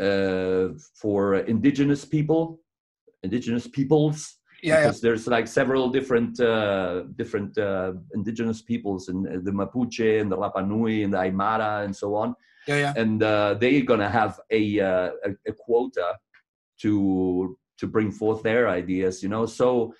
[0.00, 0.68] uh,
[1.00, 2.60] for indigenous people
[3.22, 4.18] indigenous peoples
[4.62, 4.80] Yeah, yeah.
[4.86, 10.36] because there's like several different uh, different uh, indigenous peoples and the Mapuche and the
[10.42, 12.28] Rapa Nui and the Aymara and so on,
[12.66, 12.92] Yeah, yeah.
[13.02, 16.08] and uh, they're gonna have a, uh, a a quota
[16.82, 16.92] to
[17.80, 19.46] to bring forth their ideas, you know.
[19.46, 19.92] So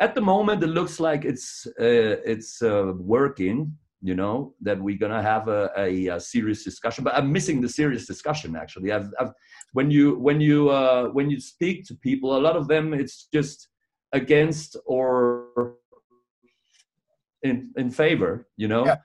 [0.00, 3.76] at the moment, it looks like it's uh, it's uh, working.
[4.02, 7.68] You know that we're gonna have a, a, a serious discussion, but I'm missing the
[7.68, 8.56] serious discussion.
[8.56, 9.32] Actually, I've, I've
[9.74, 13.28] when you when you uh, when you speak to people, a lot of them it's
[13.32, 13.68] just
[14.12, 15.76] against or
[17.42, 18.96] in in favor you know Yeah.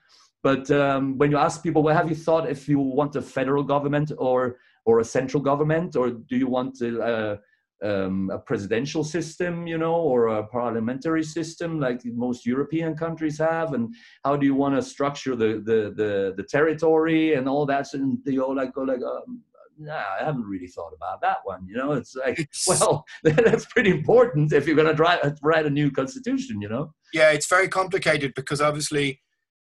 [0.42, 3.62] but um, when you ask people well have you thought if you want a federal
[3.62, 7.36] government or or a central government or do you want to uh,
[7.82, 13.74] um, a presidential system you know or a parliamentary system like most european countries have
[13.74, 17.92] and how do you want to structure the the the, the territory and all that
[17.92, 19.42] and they all like go like um,
[19.78, 21.66] nah, I haven't really thought about that one.
[21.66, 25.70] You know, it's like, well, that's pretty important if you're going to write, write a
[25.70, 26.60] new constitution.
[26.60, 29.22] You know, yeah, it's very complicated because obviously,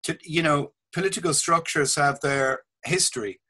[0.04, 3.40] to, you know, political structures have their history.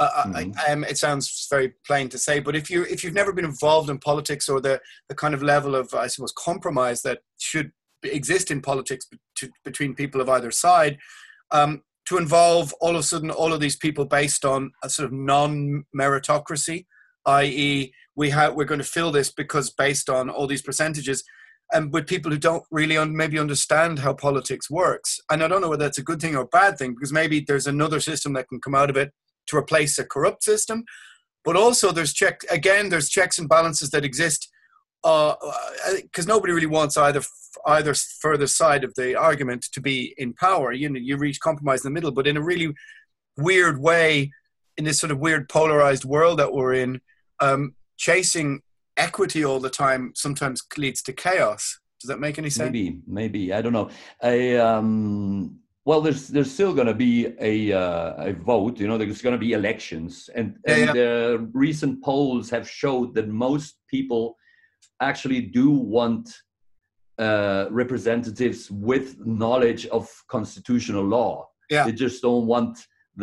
[0.00, 0.56] Uh, Mhm.
[0.66, 3.44] I, um, it sounds very plain to say, but if you if you've never been
[3.44, 4.80] involved in politics or the
[5.10, 7.70] the kind of level of I suppose compromise that should
[8.02, 10.98] exist in politics to, between people of either side,
[11.50, 15.04] um, to involve all of a sudden all of these people based on a sort
[15.06, 16.86] of non meritocracy,
[17.26, 21.22] i.e., we have we're going to fill this because based on all these percentages
[21.72, 25.20] and with people who don't really un- maybe understand how politics works.
[25.30, 27.44] And I don't know whether that's a good thing or a bad thing because maybe
[27.46, 29.12] there's another system that can come out of it
[29.50, 30.84] to replace a corrupt system.
[31.44, 32.88] But also, there's check again.
[32.88, 34.48] There's checks and balances that exist
[35.02, 37.22] because nobody really wants either
[37.66, 40.72] either further side of the argument to be in power.
[40.72, 42.74] You know, you reach compromise in the middle, but in a really
[43.36, 44.30] weird way,
[44.76, 47.00] in this sort of weird polarized world that we're in,
[47.40, 48.60] um, chasing
[48.96, 51.80] equity all the time sometimes leads to chaos.
[52.00, 52.72] Does that make any sense?
[52.72, 53.90] maybe, maybe I don't know.
[54.22, 55.58] I um,
[55.90, 57.14] well, there's there's still going to be
[57.52, 58.74] a uh, a vote.
[58.80, 60.92] You know, there's going to be elections, and Yeah, and yeah.
[61.00, 61.12] the
[61.66, 64.22] recent polls have showed that most people
[65.10, 65.66] actually do
[65.96, 66.24] want
[67.26, 68.60] uh, representatives
[68.90, 69.06] with
[69.44, 70.04] knowledge of
[70.36, 71.32] constitutional law.
[71.74, 71.84] Yeah.
[71.86, 72.74] They just don't want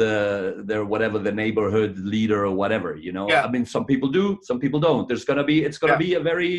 [0.01, 0.13] the
[0.69, 2.89] their whatever the neighborhood leader or whatever.
[3.05, 3.45] You know, Yeah.
[3.47, 5.05] I mean, some people do, some people don't.
[5.09, 6.07] There's gonna be it's gonna Yeah.
[6.07, 6.55] be a very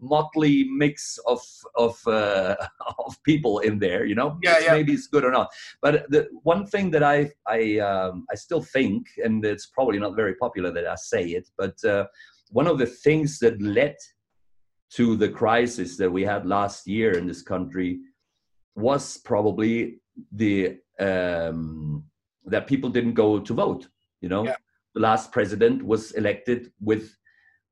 [0.00, 1.40] motley mix of
[1.76, 2.56] of uh,
[2.98, 4.04] of people in there.
[4.04, 4.72] You know, Yeah, yeah.
[4.72, 5.48] maybe it's good or not.
[5.82, 10.16] But the one thing that I I um, I still think, and it's probably not
[10.16, 12.06] very popular that I say it, but uh,
[12.50, 13.96] one of the things that led
[14.90, 17.98] to the crisis that we had last year in this country
[18.76, 20.00] was probably
[20.32, 22.04] the um,
[22.44, 23.88] that people didn't go to vote.
[24.20, 24.56] You know, Yeah.
[24.94, 27.16] the last president was elected with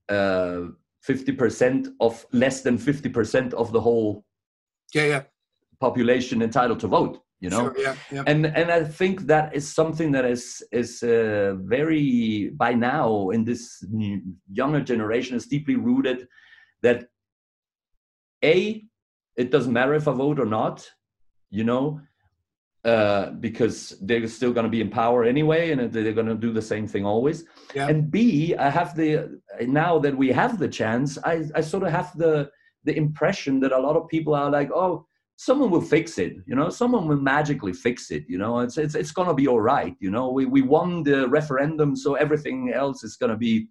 [0.09, 0.63] uh,
[1.11, 4.25] fifty percent of less than fifty percent of the whole
[4.95, 5.23] Yeah, yeah.
[5.81, 7.15] population entitled to vote.
[7.45, 8.25] you know Sure, yeah, yeah.
[8.31, 10.45] and and i think that is something that is
[10.81, 12.03] is uh, very
[12.65, 13.63] by now in this
[14.61, 16.19] younger generation is deeply rooted
[16.87, 16.99] that
[18.53, 18.57] a
[19.43, 20.77] it doesn't matter if i vote or not
[21.59, 21.85] you know
[22.85, 26.53] uh, because they're still going to be in power anyway and they're going to do
[26.53, 27.45] the same thing always.
[27.75, 27.89] Yeah.
[27.89, 31.91] and b i have the now that we have the chance i i sort of
[31.91, 32.51] have the
[32.85, 35.07] the impression that a lot of people are like oh
[35.37, 36.69] someone will fix it you know?
[36.69, 38.61] Someone will magically fix it you know?
[38.61, 40.31] It's it's, it's going to be all right you know?
[40.31, 43.69] We, we won the referendum so everything else is going to be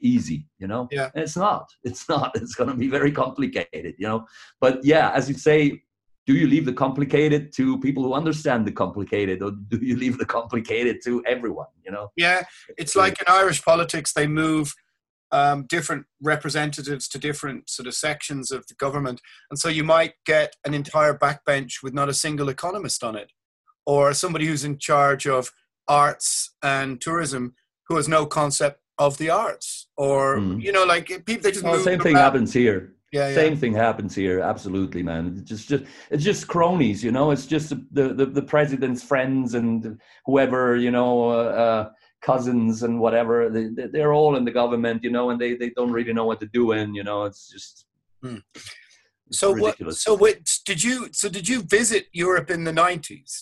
[0.00, 0.88] easy you know?
[0.90, 1.10] Yeah.
[1.14, 1.66] And it's not.
[1.84, 2.32] It's not.
[2.36, 4.26] It's going to be very complicated you know?
[4.60, 5.82] But yeah as you say
[6.30, 10.16] do you leave the complicated to people who understand the complicated or do you leave
[10.22, 12.40] the complicated to everyone you know Yeah,
[12.82, 14.66] it's like in Irish politics, they move
[15.38, 19.18] um, different representatives to different sort of sections of the government.
[19.50, 23.30] And so you might get an entire backbench with not a single economist on it,
[23.86, 25.42] or somebody who's in charge of
[26.04, 26.28] arts
[26.62, 27.54] and tourism
[27.86, 30.62] who has no concept of the arts, or, Mhm.
[30.66, 32.24] you know, like people, they just well, same thing around.
[32.24, 32.80] happens here
[33.12, 33.34] Yeah, yeah.
[33.34, 37.46] same thing happens here absolutely man it's just, just it's just cronies you know it's
[37.46, 41.34] just the the, the president's friends and whoever you know uh,
[41.64, 41.90] uh,
[42.22, 45.70] cousins and whatever they, they- they're all in the government you know and they, they
[45.70, 46.50] don't really know what to do.
[46.66, 47.86] doing you know it's just
[48.22, 48.36] Hmm.
[49.26, 49.76] it's So what?
[50.06, 50.38] So what?
[50.66, 50.96] Did you?
[51.12, 53.32] So did you visit Europe in the nineties,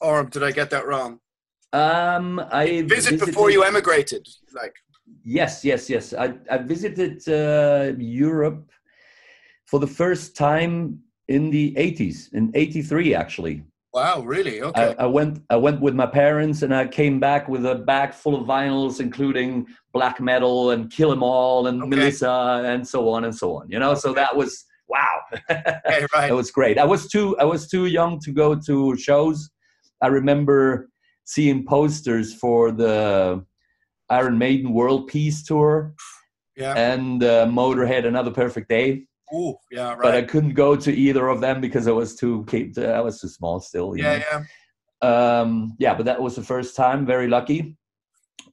[0.00, 1.12] or did I get that wrong?
[1.82, 2.26] um
[2.62, 2.64] i
[2.98, 4.24] Visit before you emigrated,
[4.60, 4.74] like
[5.24, 6.04] Yes, yes, yes.
[6.24, 8.64] I, I visited uh, Europe
[9.68, 10.98] for the first time
[11.28, 13.56] in the 80s, in 83 actually.
[13.94, 14.56] wow, really?
[14.62, 14.94] I, Okay.
[14.98, 18.34] I went I went with my parents and I came back with a bag full
[18.40, 19.50] of vinyls, including
[19.96, 21.90] black metal and Kill 'Em All and Okay.
[21.96, 22.36] Melissa
[22.72, 23.64] and so on and so on.
[23.72, 24.52] You know, so that was
[24.94, 25.16] wow.
[25.50, 26.30] okay, right.
[26.32, 26.76] It was great.
[26.78, 29.38] I was too I was too young to go to shows.
[30.06, 30.60] I remember
[31.34, 33.44] seeing posters for the
[34.18, 35.72] Iron Maiden World Piece Tour
[36.56, 36.74] Yeah.
[36.92, 38.88] and uh, Motorhead Another Perfect Day,
[39.34, 42.46] Ooh, yeah, but I couldn't go to either of them because I was too
[42.78, 43.96] I was too small still.
[43.96, 44.22] Yeah, know.
[44.30, 45.40] yeah.
[45.40, 47.06] Um, yeah, but that was the first time.
[47.06, 47.76] Very lucky.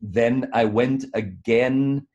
[0.02, 2.08] Then I went again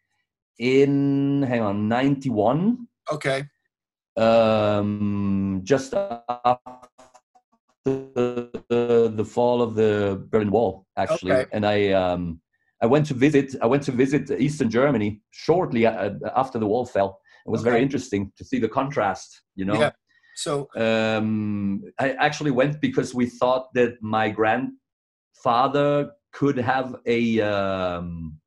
[0.58, 3.44] in hang on ninety one Okay.
[4.16, 6.58] um, just after
[7.84, 11.46] the, the fall of the Berlin Wall, actually, Okay.
[11.52, 12.40] and I um,
[12.82, 16.84] I went to visit I went to visit Eastern Germany shortly uh, after the wall
[16.84, 17.19] fell.
[17.46, 19.78] It was very interesting to see the contrast, you know.
[19.80, 19.90] Yeah.
[20.36, 28.38] So Um, I actually went because we thought that my grandfather could have a um,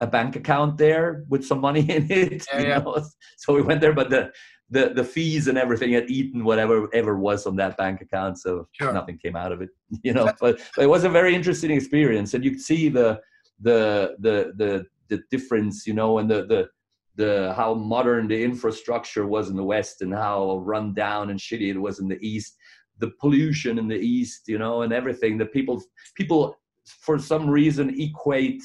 [0.00, 2.44] a bank account there with some money in it.
[2.52, 2.78] Yeah, you yeah.
[2.78, 3.02] know?
[3.38, 4.30] So we went there, but the,
[4.70, 8.68] the the fees and everything had eaten whatever ever was on that bank account, so
[8.72, 8.92] Sure.
[8.92, 9.70] nothing came out of it.
[10.02, 13.20] You know, but, but it was a very interesting experience, and you could see the
[13.60, 16.68] the the the the difference, you know, and the the
[17.16, 21.70] the how modern the infrastructure was in the west and how run down and shitty
[21.70, 22.56] it was in the east.
[22.98, 25.82] The pollution in the east you know and everything that people
[26.16, 26.56] people
[26.86, 28.62] for some reason equate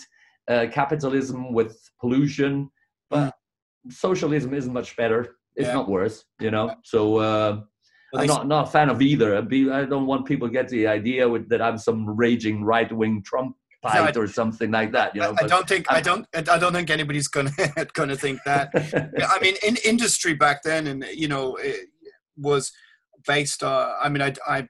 [0.48, 2.70] uh, capitalism with pollution
[3.10, 3.34] but
[3.90, 5.36] socialism isn't much better.
[5.56, 5.74] It's Yeah.
[5.74, 6.76] not worse you know?
[6.84, 7.62] So uh,
[8.14, 9.36] well, I'm not, not a fan of either.
[9.38, 13.22] I don't want people to get the idea with, that I'm some raging right wing
[13.26, 13.56] Trump
[13.88, 15.16] fight I- or something like that.
[15.16, 17.52] You know, I, I don't think I don't I don't think anybody's gonna
[17.94, 18.70] gonna think that.
[19.30, 21.88] I mean, in industry back then, and you know, it
[22.38, 22.72] was
[23.26, 23.94] based on.
[24.02, 24.70] I mean, I, I'm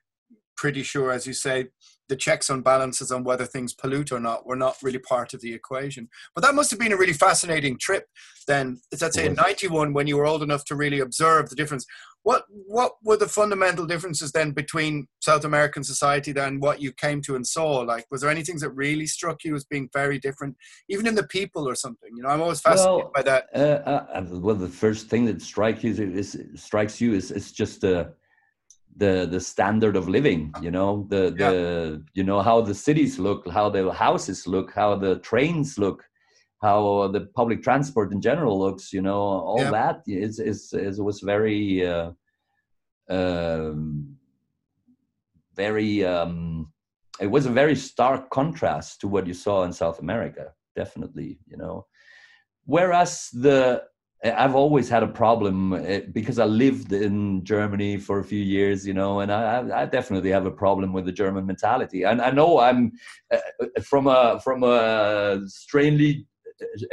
[0.55, 1.67] pretty sure, as you say,
[2.09, 5.41] the checks on balances on whether things pollute or not were not really part of
[5.41, 6.09] the equation.
[6.33, 8.05] But that must have been a really fascinating trip.
[8.47, 11.85] Then, let's say in '91, when you were old enough to really observe the difference.
[12.23, 17.21] What what were the fundamental differences then between South American society than what you came
[17.21, 17.79] to and saw?
[17.79, 20.57] Like, was there anything that really struck you as being very different,
[20.89, 22.09] even in the people or something?
[22.15, 23.45] You know, I'm always fascinated Well, by that.
[23.55, 27.79] Uh, uh, well, the first thing that strikes you is, strikes you is, is just
[27.79, 28.13] the
[28.97, 30.53] the the standard of living.
[30.61, 34.95] You know, the the you know how the cities look, how the houses look, how
[34.97, 36.03] the trains look,
[36.61, 38.91] how the public transport in general looks.
[38.91, 39.71] You know, all Yeah.
[39.71, 42.11] that is is, is was very uh,
[43.09, 44.17] um,
[45.55, 46.03] very.
[46.05, 46.71] Um,
[47.19, 50.53] it was a very stark contrast to what you saw in South America.
[50.75, 51.85] Definitely, you know
[52.67, 53.81] whereas the
[54.23, 58.85] I've always had a problem eh, because I lived in Germany for a few years,
[58.85, 62.03] you know, and I, I definitely have a problem with the German mentality.
[62.03, 62.93] And I know I'm
[63.31, 63.37] uh,
[63.83, 66.25] from a from a strangely,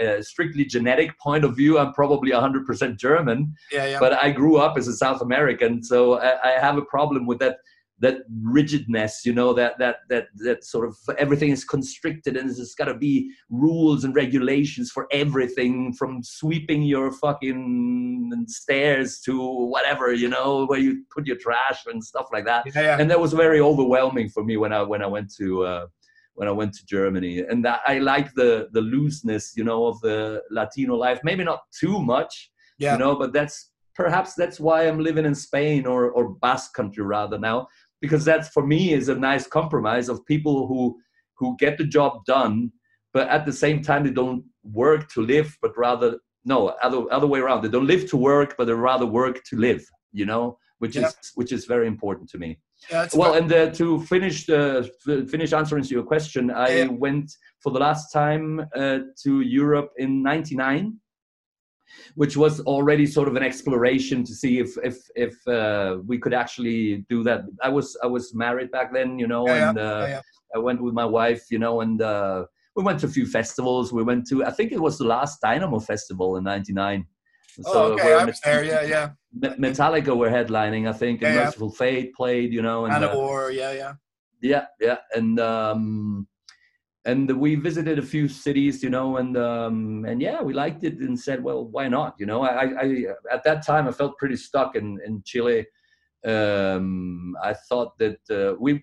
[0.03, 3.99] uh, strictly genetic point of view, I'm probably 100% German, Yeah, yeah.
[3.99, 7.39] but I grew up as a South American, so I, I have a problem with
[7.39, 7.57] that
[8.01, 12.75] that rigidness you know that that that that sort of everything is constricted and there's
[12.75, 19.39] got to be rules and regulations for everything from sweeping your fucking stairs to
[19.69, 22.99] whatever you know where you put your trash and stuff like that Yeah, yeah.
[23.01, 25.87] and that was very overwhelming for me when i when i went to uh
[26.37, 30.01] when I went to Germany, and that I like the the looseness, you know, of
[30.01, 31.21] the Latino life.
[31.23, 32.95] Maybe not too much, Yeah.
[32.95, 37.05] you know, but that's perhaps that's why I'm living in Spain or or Basque country
[37.05, 37.69] rather now,
[38.05, 40.83] because that's for me is a nice compromise of people who
[41.39, 42.55] who get the job done,
[43.15, 44.43] but at the same time they don't
[44.83, 46.11] work to live, but rather
[46.55, 47.59] no other other way around.
[47.61, 49.83] They don't live to work, but they rather work to live.
[50.21, 50.45] You know,
[50.83, 51.07] which Yeah.
[51.09, 52.51] is which is very important to me.
[52.91, 54.63] Yeah, Well, about- and uh, to finish the
[55.07, 56.89] f- finish answering to your question, I Yeah.
[57.07, 57.29] went
[57.63, 58.45] for the last time
[58.81, 59.31] uh, to
[59.63, 60.83] Europe in '99,
[62.15, 66.35] which was already sort of an exploration to see if if if uh, we could
[66.35, 67.43] actually do that.
[67.63, 70.21] I was I was married back then, you know, Yeah, and uh, yeah.
[70.55, 73.93] I went with my wife, you know, and uh, we went to a few festivals.
[73.93, 77.07] We went to I think it was the last Dynamo Festival in '99.
[77.67, 78.65] oh, okay, I was there.
[78.65, 79.11] Yeah, yeah.
[79.59, 81.45] Metallica were headlining, I think, and Yeah.
[81.45, 83.55] Mercyful Fate played, you know, and uh, Manowar.
[83.55, 83.93] Yeah, yeah.
[84.43, 86.27] yeah yeah and um
[87.07, 90.99] and we visited a few cities you know and um and yeah we liked it
[91.01, 92.43] and said well why not you know?
[92.43, 95.67] I i at that time i felt pretty stuck in in chile.
[96.25, 98.83] Um i thought that uh, we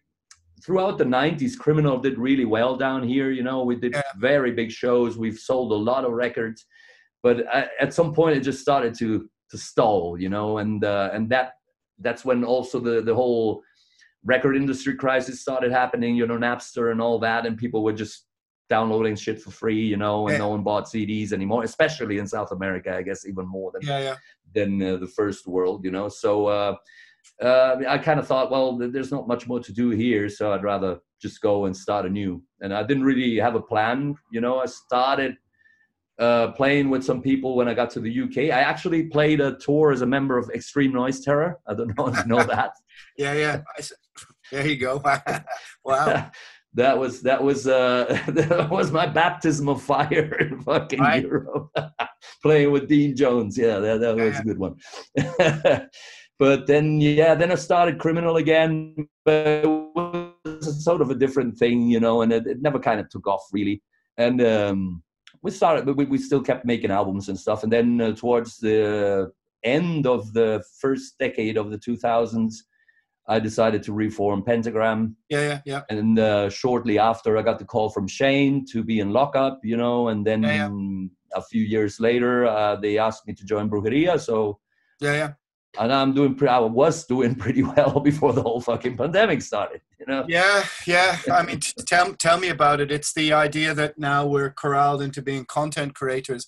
[0.64, 3.64] throughout the 90s criminal did really well down here you know?
[3.64, 4.02] We did Yeah.
[4.18, 5.18] very big shows.
[5.18, 6.66] We've sold a lot of records.
[7.24, 10.60] But I, at some point it just started to to stall you know?
[10.60, 11.54] And uh, and that
[12.00, 13.64] that's when also the the whole
[14.24, 18.28] record industry crisis started happening, you know, Napster and all that, and people were just
[18.70, 20.40] downloading shit for free, you know, and Yeah.
[20.40, 24.00] no one bought CDs anymore, especially in South America, I guess even more than Yeah,
[24.00, 24.16] yeah.
[24.54, 26.08] than uh, the first world, you know.
[26.08, 26.76] So uh,
[27.42, 30.64] uh, I kind of thought, well, there's not much more to do here, so I'd
[30.64, 32.42] rather just go and start anew.
[32.62, 34.60] And I didn't really have a plan, you know.
[34.60, 35.36] I started
[36.20, 38.38] uh, playing with some people when I got to the UK.
[38.56, 41.60] I actually played a tour as a member of Extreme Noise Terror.
[41.68, 42.72] I don't know if you know that.
[43.18, 43.62] Yeah, yeah.
[44.52, 45.02] There you go.
[45.86, 46.30] wow.
[46.74, 51.24] that was that was uh that was my baptism of fire in fucking Right.
[51.24, 51.70] Europe.
[52.42, 53.58] Playing with Dean Jones.
[53.58, 54.40] Yeah, that, that was Yeah.
[54.40, 54.76] a good one.
[56.40, 58.96] but then yeah, then I started criminal again,
[59.26, 63.00] but it was sort of a different thing, you know, and it, it never kind
[63.00, 63.82] of took off really.
[64.18, 65.04] And um
[65.44, 67.64] we started but we, we still kept making albums and stuff.
[67.64, 69.32] And then uh, towards the
[69.64, 72.54] end of the first decade of the 2000s
[73.28, 75.82] I decided to reform Pentagram Yeah, yeah, yeah.
[75.90, 79.78] and uh, shortly after i got the call from shane to be in lockup you
[79.78, 80.70] know and then Yeah,
[81.40, 84.60] a few years later uh, they asked me to join brujeria so
[85.00, 85.32] Yeah, yeah.
[85.82, 89.82] and i'm doing pre- i was doing pretty well before the whole fucking pandemic started
[90.00, 91.12] you know Yeah, yeah.
[91.32, 92.92] I mean, t- tell tell me about it.
[92.92, 96.44] It's the idea that now we're corralled into being content creators.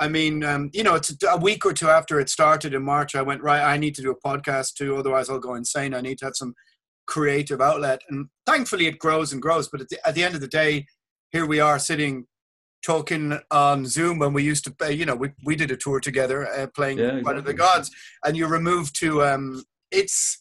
[0.00, 3.14] I mean, um, you know, it's a week or two after it started in March.
[3.14, 3.62] I went right.
[3.62, 5.94] I need to do a podcast too, otherwise I'll go insane.
[5.94, 6.54] I need to have some
[7.06, 9.68] creative outlet, and thankfully it grows and grows.
[9.68, 10.86] But at the, at the end of the day,
[11.30, 12.26] here we are sitting
[12.84, 16.46] talking on Zoom when we used to, you know, we, we did a tour together
[16.46, 17.54] uh, playing Yeah, Fight of the.
[17.54, 17.90] Gods,
[18.24, 20.38] and you're removed to, um, it's,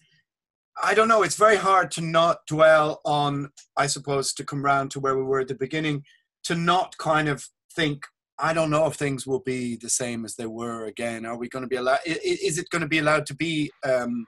[0.82, 4.92] I don't know, it's very hard to not dwell on, I suppose, to come round
[4.92, 6.04] to where we were at the beginning,
[6.44, 8.06] to not kind of think,
[8.40, 11.26] I don't know if things will be the same as they were again.
[11.26, 14.26] Are we going to be allowed, is it going to be allowed to be um,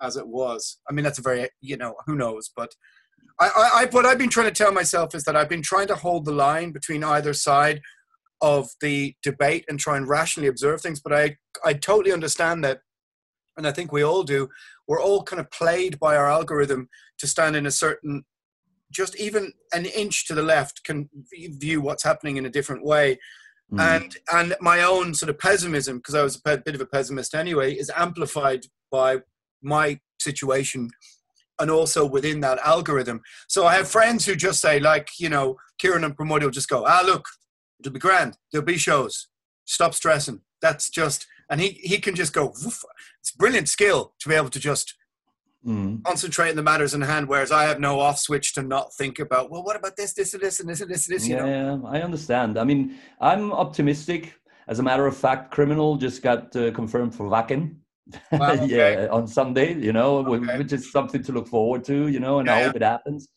[0.00, 0.78] as it was?
[0.88, 2.72] I mean, that's a very, you know, who knows, but
[3.40, 5.88] I, I, I, what I've been trying to tell myself is that I've been trying
[5.88, 7.80] to hold the line between either side
[8.40, 11.00] of the debate and try and rationally observe things.
[11.00, 12.80] But I, I totally understand that,
[13.56, 14.48] and I think we all do.
[14.86, 18.24] We're all kind of played by our algorithm to stand in a certain,
[18.92, 23.18] just even an inch to the left can view what's happening in a different way.
[23.72, 23.80] Mm.
[23.80, 27.34] And and my own sort of pessimism, because I was a bit of a pessimist
[27.34, 29.18] anyway, is amplified by
[29.62, 30.90] my situation
[31.58, 33.20] and also within that algorithm.
[33.48, 36.68] So I have friends who just say, like, you know, Kieran and Promoter will just
[36.68, 37.26] go, ah, look,
[37.80, 38.36] it'll be grand.
[38.52, 39.28] There'll be shows.
[39.64, 40.40] Stop stressing.
[40.62, 42.84] That's just, and he, he can just go, woof.
[43.20, 44.94] it's brilliant skill to be able to just
[45.68, 46.02] Mm.
[46.04, 49.18] concentrate on the matters in hand, whereas I have no off switch to not think
[49.18, 51.36] about, well, what about this, this, and this, and this, and this, and this, you
[51.36, 51.44] know?
[51.46, 54.34] yeah i understand i mean i'm optimistic
[54.68, 57.76] as a matter of fact criminal just got uh, confirmed for Wacken
[58.32, 58.66] Wow, okay.
[58.66, 60.56] yeah on sunday you know Okay.
[60.58, 62.66] which is something to look forward to you know and Yeah, i yeah.
[62.66, 63.28] hope it happens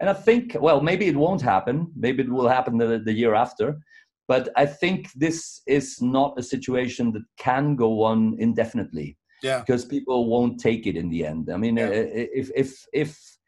[0.00, 3.34] and i think well maybe it won't happen maybe it will happen the, the year
[3.34, 3.78] after
[4.26, 9.60] but i think this is not a situation that can go on indefinitely Yeah.
[9.60, 11.50] because people won't take it in the end.
[11.52, 11.88] I mean, Yeah.
[11.88, 11.92] uh,
[12.40, 13.38] if if if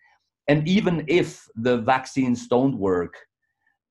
[0.48, 3.14] and even if the vaccines don't work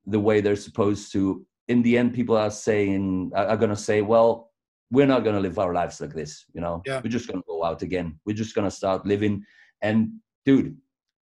[0.06, 4.02] the way they're supposed to, in the end, people are saying are, going to say,
[4.02, 4.52] well,
[4.90, 6.46] we're not going to live our lives like this.
[6.54, 7.02] You know, Yeah.
[7.04, 8.20] we're just going to go out again.
[8.26, 9.44] We're just going to start living.
[9.82, 10.14] And
[10.46, 10.78] dude,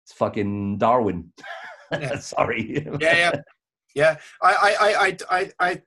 [0.04, 1.32] it's fucking Darwin.
[1.92, 2.18] Yeah.
[2.20, 2.84] Sorry.
[3.00, 3.32] yeah, yeah,
[3.96, 4.16] yeah.
[4.42, 5.82] I, I, I, I, I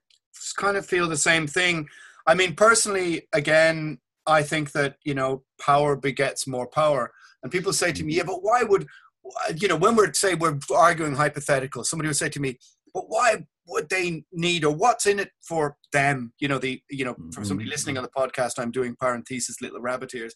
[0.57, 1.87] kind of feel the same thing.
[2.25, 7.11] I mean, personally, again, I think that you know, power begets more power.
[7.43, 8.87] And people say to me, "Yeah, but why would,
[9.55, 12.57] you know, when we're say we're arguing hypothetical, somebody would say to me,
[12.95, 16.33] but why would they need or what's in it for them?
[16.39, 17.71] You know, the you know, for somebody mm-hmm.
[17.71, 20.33] listening on the podcast, I'm doing parenthesis, little rabbit ears.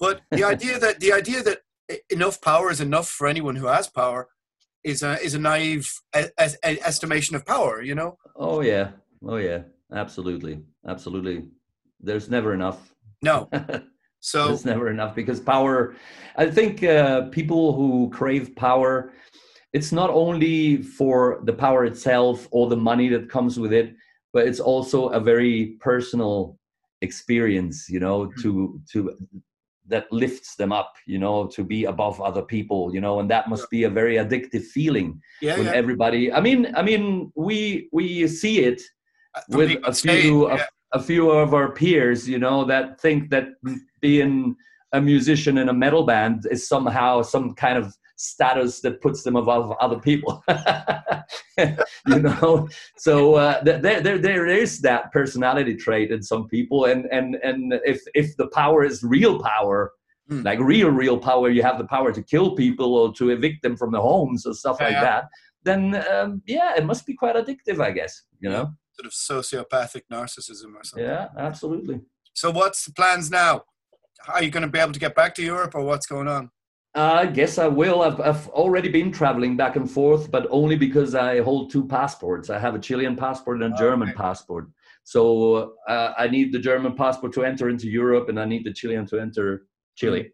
[0.00, 1.58] But the idea that the idea that
[2.10, 4.28] enough power is enough for anyone who has power
[4.84, 7.82] is a is a naive e- es- e- estimation of power.
[7.82, 8.16] You know?
[8.36, 8.90] Oh yeah.
[9.22, 9.62] Oh yeah.
[9.92, 10.60] Absolutely.
[10.86, 11.44] Absolutely.
[12.00, 12.94] There's never enough.
[13.22, 13.48] No.
[14.20, 15.94] So it's never enough because power.
[16.36, 19.12] I think uh, people who crave power,
[19.72, 23.94] it's not only for the power itself or the money that comes with it,
[24.32, 26.58] but it's also a very personal
[27.00, 27.88] experience.
[27.88, 29.16] You know, to to
[29.86, 30.94] that lifts them up.
[31.06, 32.92] You know, to be above other people.
[32.92, 35.72] You know, and that must be a very addictive feeling yeah, when yeah.
[35.72, 36.32] everybody.
[36.32, 38.82] I mean, I mean, we we see it
[39.48, 40.60] From with a few of,
[40.92, 43.48] a few of our peers, you know, that think that
[44.00, 44.56] being
[44.92, 49.36] a musician in a metal band is somehow some kind of status that puts them
[49.36, 50.42] above other people.
[51.58, 57.06] you know, so uh, there, there there is that personality trait in some people, and
[57.12, 59.92] and and if if the power is real power.
[60.28, 60.42] Hmm.
[60.42, 63.78] Like real, real power, you have the power to kill people or to evict them
[63.78, 65.00] from their homes or stuff Yeah, like yeah.
[65.00, 65.24] that.
[65.62, 68.24] Then, um, yeah, it must be quite addictive, I guess.
[68.38, 68.74] You know?
[68.98, 71.06] Sort of sociopathic narcissism or something.
[71.06, 72.00] Yeah, absolutely.
[72.34, 73.62] So what's the plans now?
[74.28, 76.50] Are you going to be able to get back to Europe, or what's going on?
[76.94, 78.02] I guess I will.
[78.02, 82.50] I've, I've already been traveling back and forth, but only because I hold two passports.
[82.50, 84.16] I have a Chilean passport and a Oh, German okay.
[84.16, 84.68] passport.
[85.04, 88.72] So uh, I need the German passport to enter into Europe, and I need the
[88.72, 90.32] Chilean to enter Chile,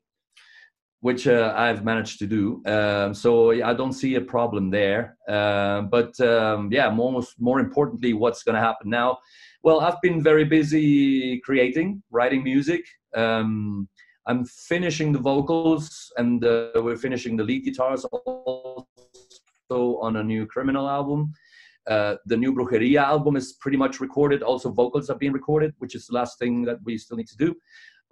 [1.05, 2.62] which uh, I've managed to do.
[2.64, 5.18] Um, so I don't see a problem there.
[5.28, 9.18] Um, but um, yeah, more more importantly, what's going to happen now?
[9.62, 12.86] Well, I've been very busy creating, writing music.
[13.14, 13.86] Um,
[14.26, 18.86] I'm finishing the vocals and uh, we're finishing the lead guitars also
[20.06, 21.35] on a new criminal album.
[21.86, 24.43] Uh, the new Brujeria album is pretty much recorded.
[24.43, 27.36] Also, vocals have been recorded, which is the last thing that we still need to
[27.36, 27.55] do.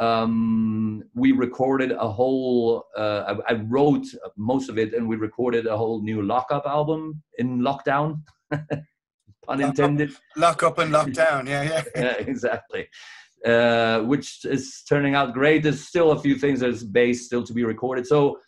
[0.02, 4.06] Um, we recorded a whole, uh, I, I wrote
[4.36, 8.22] most of it and we recorded a whole new lockup album in lockdown.
[9.46, 11.46] Pun intended Lock up and lock down.
[11.46, 11.84] Yeah, yeah.
[11.96, 12.88] yeah, exactly.
[13.44, 15.62] Uh, which is turning out great.
[15.62, 18.06] There's still a few things that's bass still to be recorded.
[18.06, 18.38] So,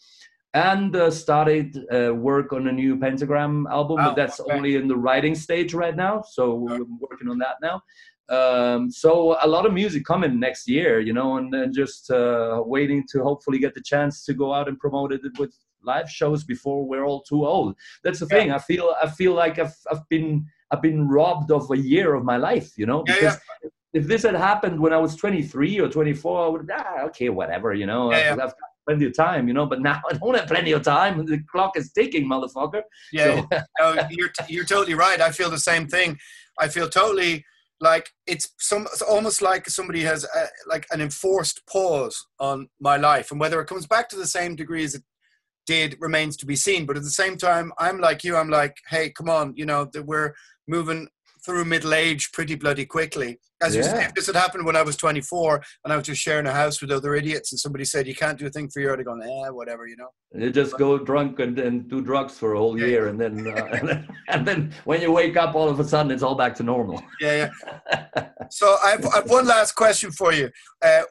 [0.54, 4.52] and uh, started uh, work on a new Pentagram album, Oh, but that's okay.
[4.52, 6.22] only in the writing stage right now.
[6.30, 7.82] So we're working on that now.
[8.30, 12.62] Um, so a lot of music coming next year, you know, and then just uh,
[12.64, 16.42] waiting to hopefully get the chance to go out and promote it with live shows
[16.44, 17.76] before we're all too old.
[18.02, 18.36] That's the Yeah.
[18.38, 18.52] thing.
[18.52, 22.24] I feel I feel like I've I've been I've been robbed of a year of
[22.24, 23.38] my life, you know, Yeah, because
[23.92, 27.74] if this had happened when I was 23 or 24, I would ah, okay, whatever,
[27.74, 28.40] you know, Yeah, I've.
[28.40, 29.66] I've got plenty of time, you know.
[29.66, 31.24] But now I don't have plenty of time.
[31.26, 32.82] The clock is ticking, motherfucker.
[33.12, 35.20] Yeah, So- no, you're you're totally right.
[35.20, 36.16] I feel the same thing.
[36.58, 37.44] I feel totally
[37.80, 42.96] like it's some it's almost like somebody has uh like an enforced pause on my
[42.96, 45.02] life, and whether it comes back to the same degree as it
[45.66, 46.86] did remains to be seen.
[46.86, 48.36] But at the same time, I'm like you.
[48.36, 50.34] I'm like, hey, come on, you know that we're
[50.68, 51.08] moving
[51.44, 53.38] through middle age pretty bloody quickly.
[53.62, 56.20] As you say, if this had happened when I was 24 and I was just
[56.20, 58.80] sharing a house with other idiots, and somebody said you can't do a thing for
[58.80, 60.08] your, I'd have gone, eh, whatever, you know.
[60.34, 62.86] You just go drunk and, and do drugs for a whole Yeah.
[62.86, 65.84] year, and then, uh, and then and then when you wake up, all of a
[65.84, 67.02] sudden it's all back to normal.
[67.20, 67.50] Yeah,
[67.94, 68.28] yeah.
[68.50, 70.50] So I've, I've one last question for you.
[70.84, 71.02] Uh,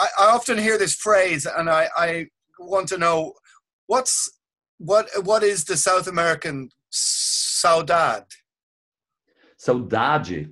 [0.00, 2.26] I, I often hear this phrase, and I, I
[2.58, 3.34] want to know
[3.86, 4.30] what's
[4.78, 8.24] what what is the South American saudade?
[9.62, 10.50] Saudade.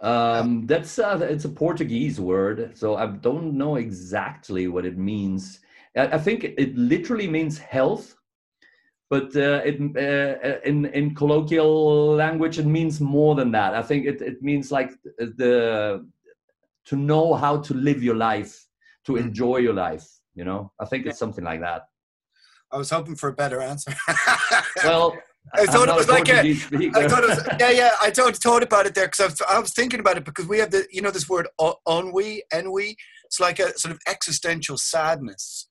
[0.00, 5.60] Um, that's uh, it's a Portuguese word, so I don't know exactly what it means.
[5.96, 8.16] I, I think it literally means health,
[9.08, 13.74] but uh, it uh, in in colloquial language it means more than that.
[13.74, 16.04] I think it it means like the
[16.86, 18.66] to know how to live your life,
[19.04, 20.08] to enjoy your life.
[20.34, 21.82] You know, I think it's something like that.
[22.72, 23.94] I was hoping for a better answer.
[24.84, 25.16] Well,
[25.54, 26.40] I thought it was like a-.
[26.40, 27.90] I thought it was, yeah, yeah.
[28.00, 30.46] I thought, thought about it there because I was, I was thinking about it because
[30.46, 31.48] we have the, you know, this word
[31.88, 32.96] ennui, ennui.
[33.24, 35.68] It's like a sort of existential sadness.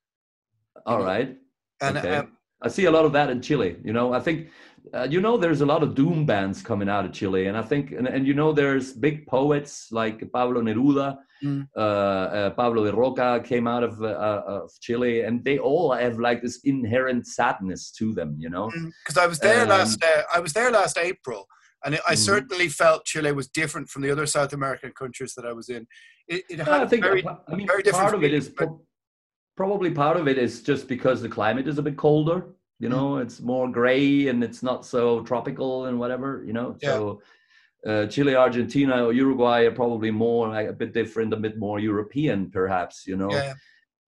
[0.86, 1.36] All right.
[1.80, 2.16] And okay.
[2.16, 3.76] um, I see a lot of that in Chile.
[3.84, 4.48] You know, I think,
[4.94, 7.62] uh, you know, there's a lot of doom bands coming out of Chile, and I
[7.62, 11.66] think, and, and you know, there's big poets like Pablo Neruda, Mm.
[11.76, 16.20] uh, uh, Pablo de Rokha came out of uh, of Chile, and they all have
[16.20, 18.36] like this inherent sadness to them.
[18.38, 18.70] You know,
[19.04, 21.48] because I was there Um, last uh, I was there last April,
[21.84, 22.18] and it, I Mhm.
[22.18, 25.88] certainly felt Chile was different from the other South American countries that I was in.
[26.28, 28.48] It, it had Yeah, I think very, I mean very different part of it is
[28.48, 28.80] but- pro-
[29.56, 32.38] probably part of it is just because the climate is a bit colder.
[32.82, 32.94] You Mm.
[32.96, 36.42] know, it's more gray and it's not so tropical and whatever.
[36.48, 36.88] You know, Yeah.
[36.90, 37.22] so
[37.90, 41.78] uh, Chile, Argentina, or Uruguay are probably more like a bit different, a bit more
[41.90, 43.06] European, perhaps.
[43.06, 43.30] You know.
[43.30, 43.54] yeah.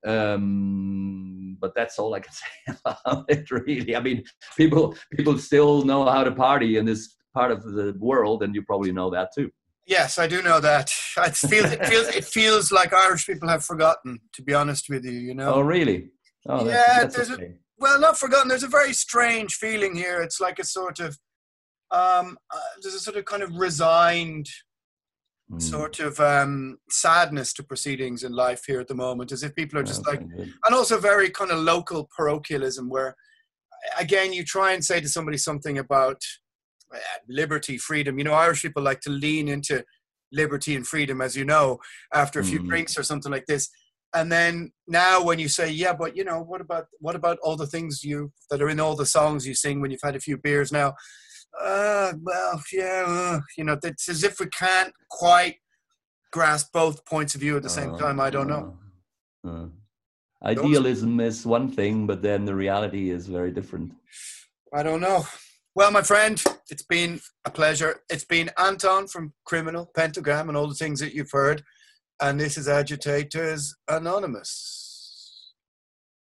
[0.07, 3.51] Um, but that's all I can say about it.
[3.51, 4.25] Really, I mean,
[4.57, 7.03] people people still know how to party in this
[7.33, 9.51] part of the world, and you probably know that too.
[9.87, 10.89] Yes, I do know that.
[11.31, 14.19] It feels it feels it feels like Irish people have forgotten.
[14.37, 15.55] To be honest with you, you know.
[15.55, 16.11] Oh, really?
[16.49, 17.55] Oh, Yeah, that's there's a-.
[17.79, 18.49] well, not forgotten.
[18.49, 20.21] There's a very strange feeling here.
[20.21, 21.19] It's like a sort of,
[21.91, 24.49] um, uh, there's a sort of kind of resigned
[25.53, 25.61] Mm.
[25.61, 29.79] sort of um, sadness to proceedings in life here at the moment, as if people
[29.79, 30.55] are just like, Okay, good.
[30.65, 33.15] and also very kind of local parochialism, where
[33.99, 36.17] again you try and say to somebody something about
[36.95, 36.99] uh,
[37.29, 38.17] liberty, freedom.
[38.17, 39.85] You know, Irish people like to lean into
[40.33, 41.79] liberty and freedom, as you know,
[42.15, 42.69] after a few Mm.
[42.69, 43.69] drinks or something like this.
[44.15, 47.57] And then now, when you say, "Yeah, but you know, what about what about all
[47.57, 50.21] the things you that are in all the songs you sing when you've had a
[50.21, 50.95] few beers?" Now,
[51.61, 55.57] uh, well, yeah, uh, you know, it's as if we can't quite
[56.33, 58.21] grasp both points of view at the same Uh, time.
[58.21, 58.79] I don't know.
[59.45, 59.67] uh, uh.
[60.45, 63.93] Idealism is one thing, but then the reality is very different.
[64.73, 65.27] I don't know.
[65.75, 68.03] Well, my friend, it's been a pleasure.
[68.09, 71.63] It's been Anton from Criminal, Pentagram, and all the things that you've heard.
[72.21, 74.84] And this is Agitators Anonymous.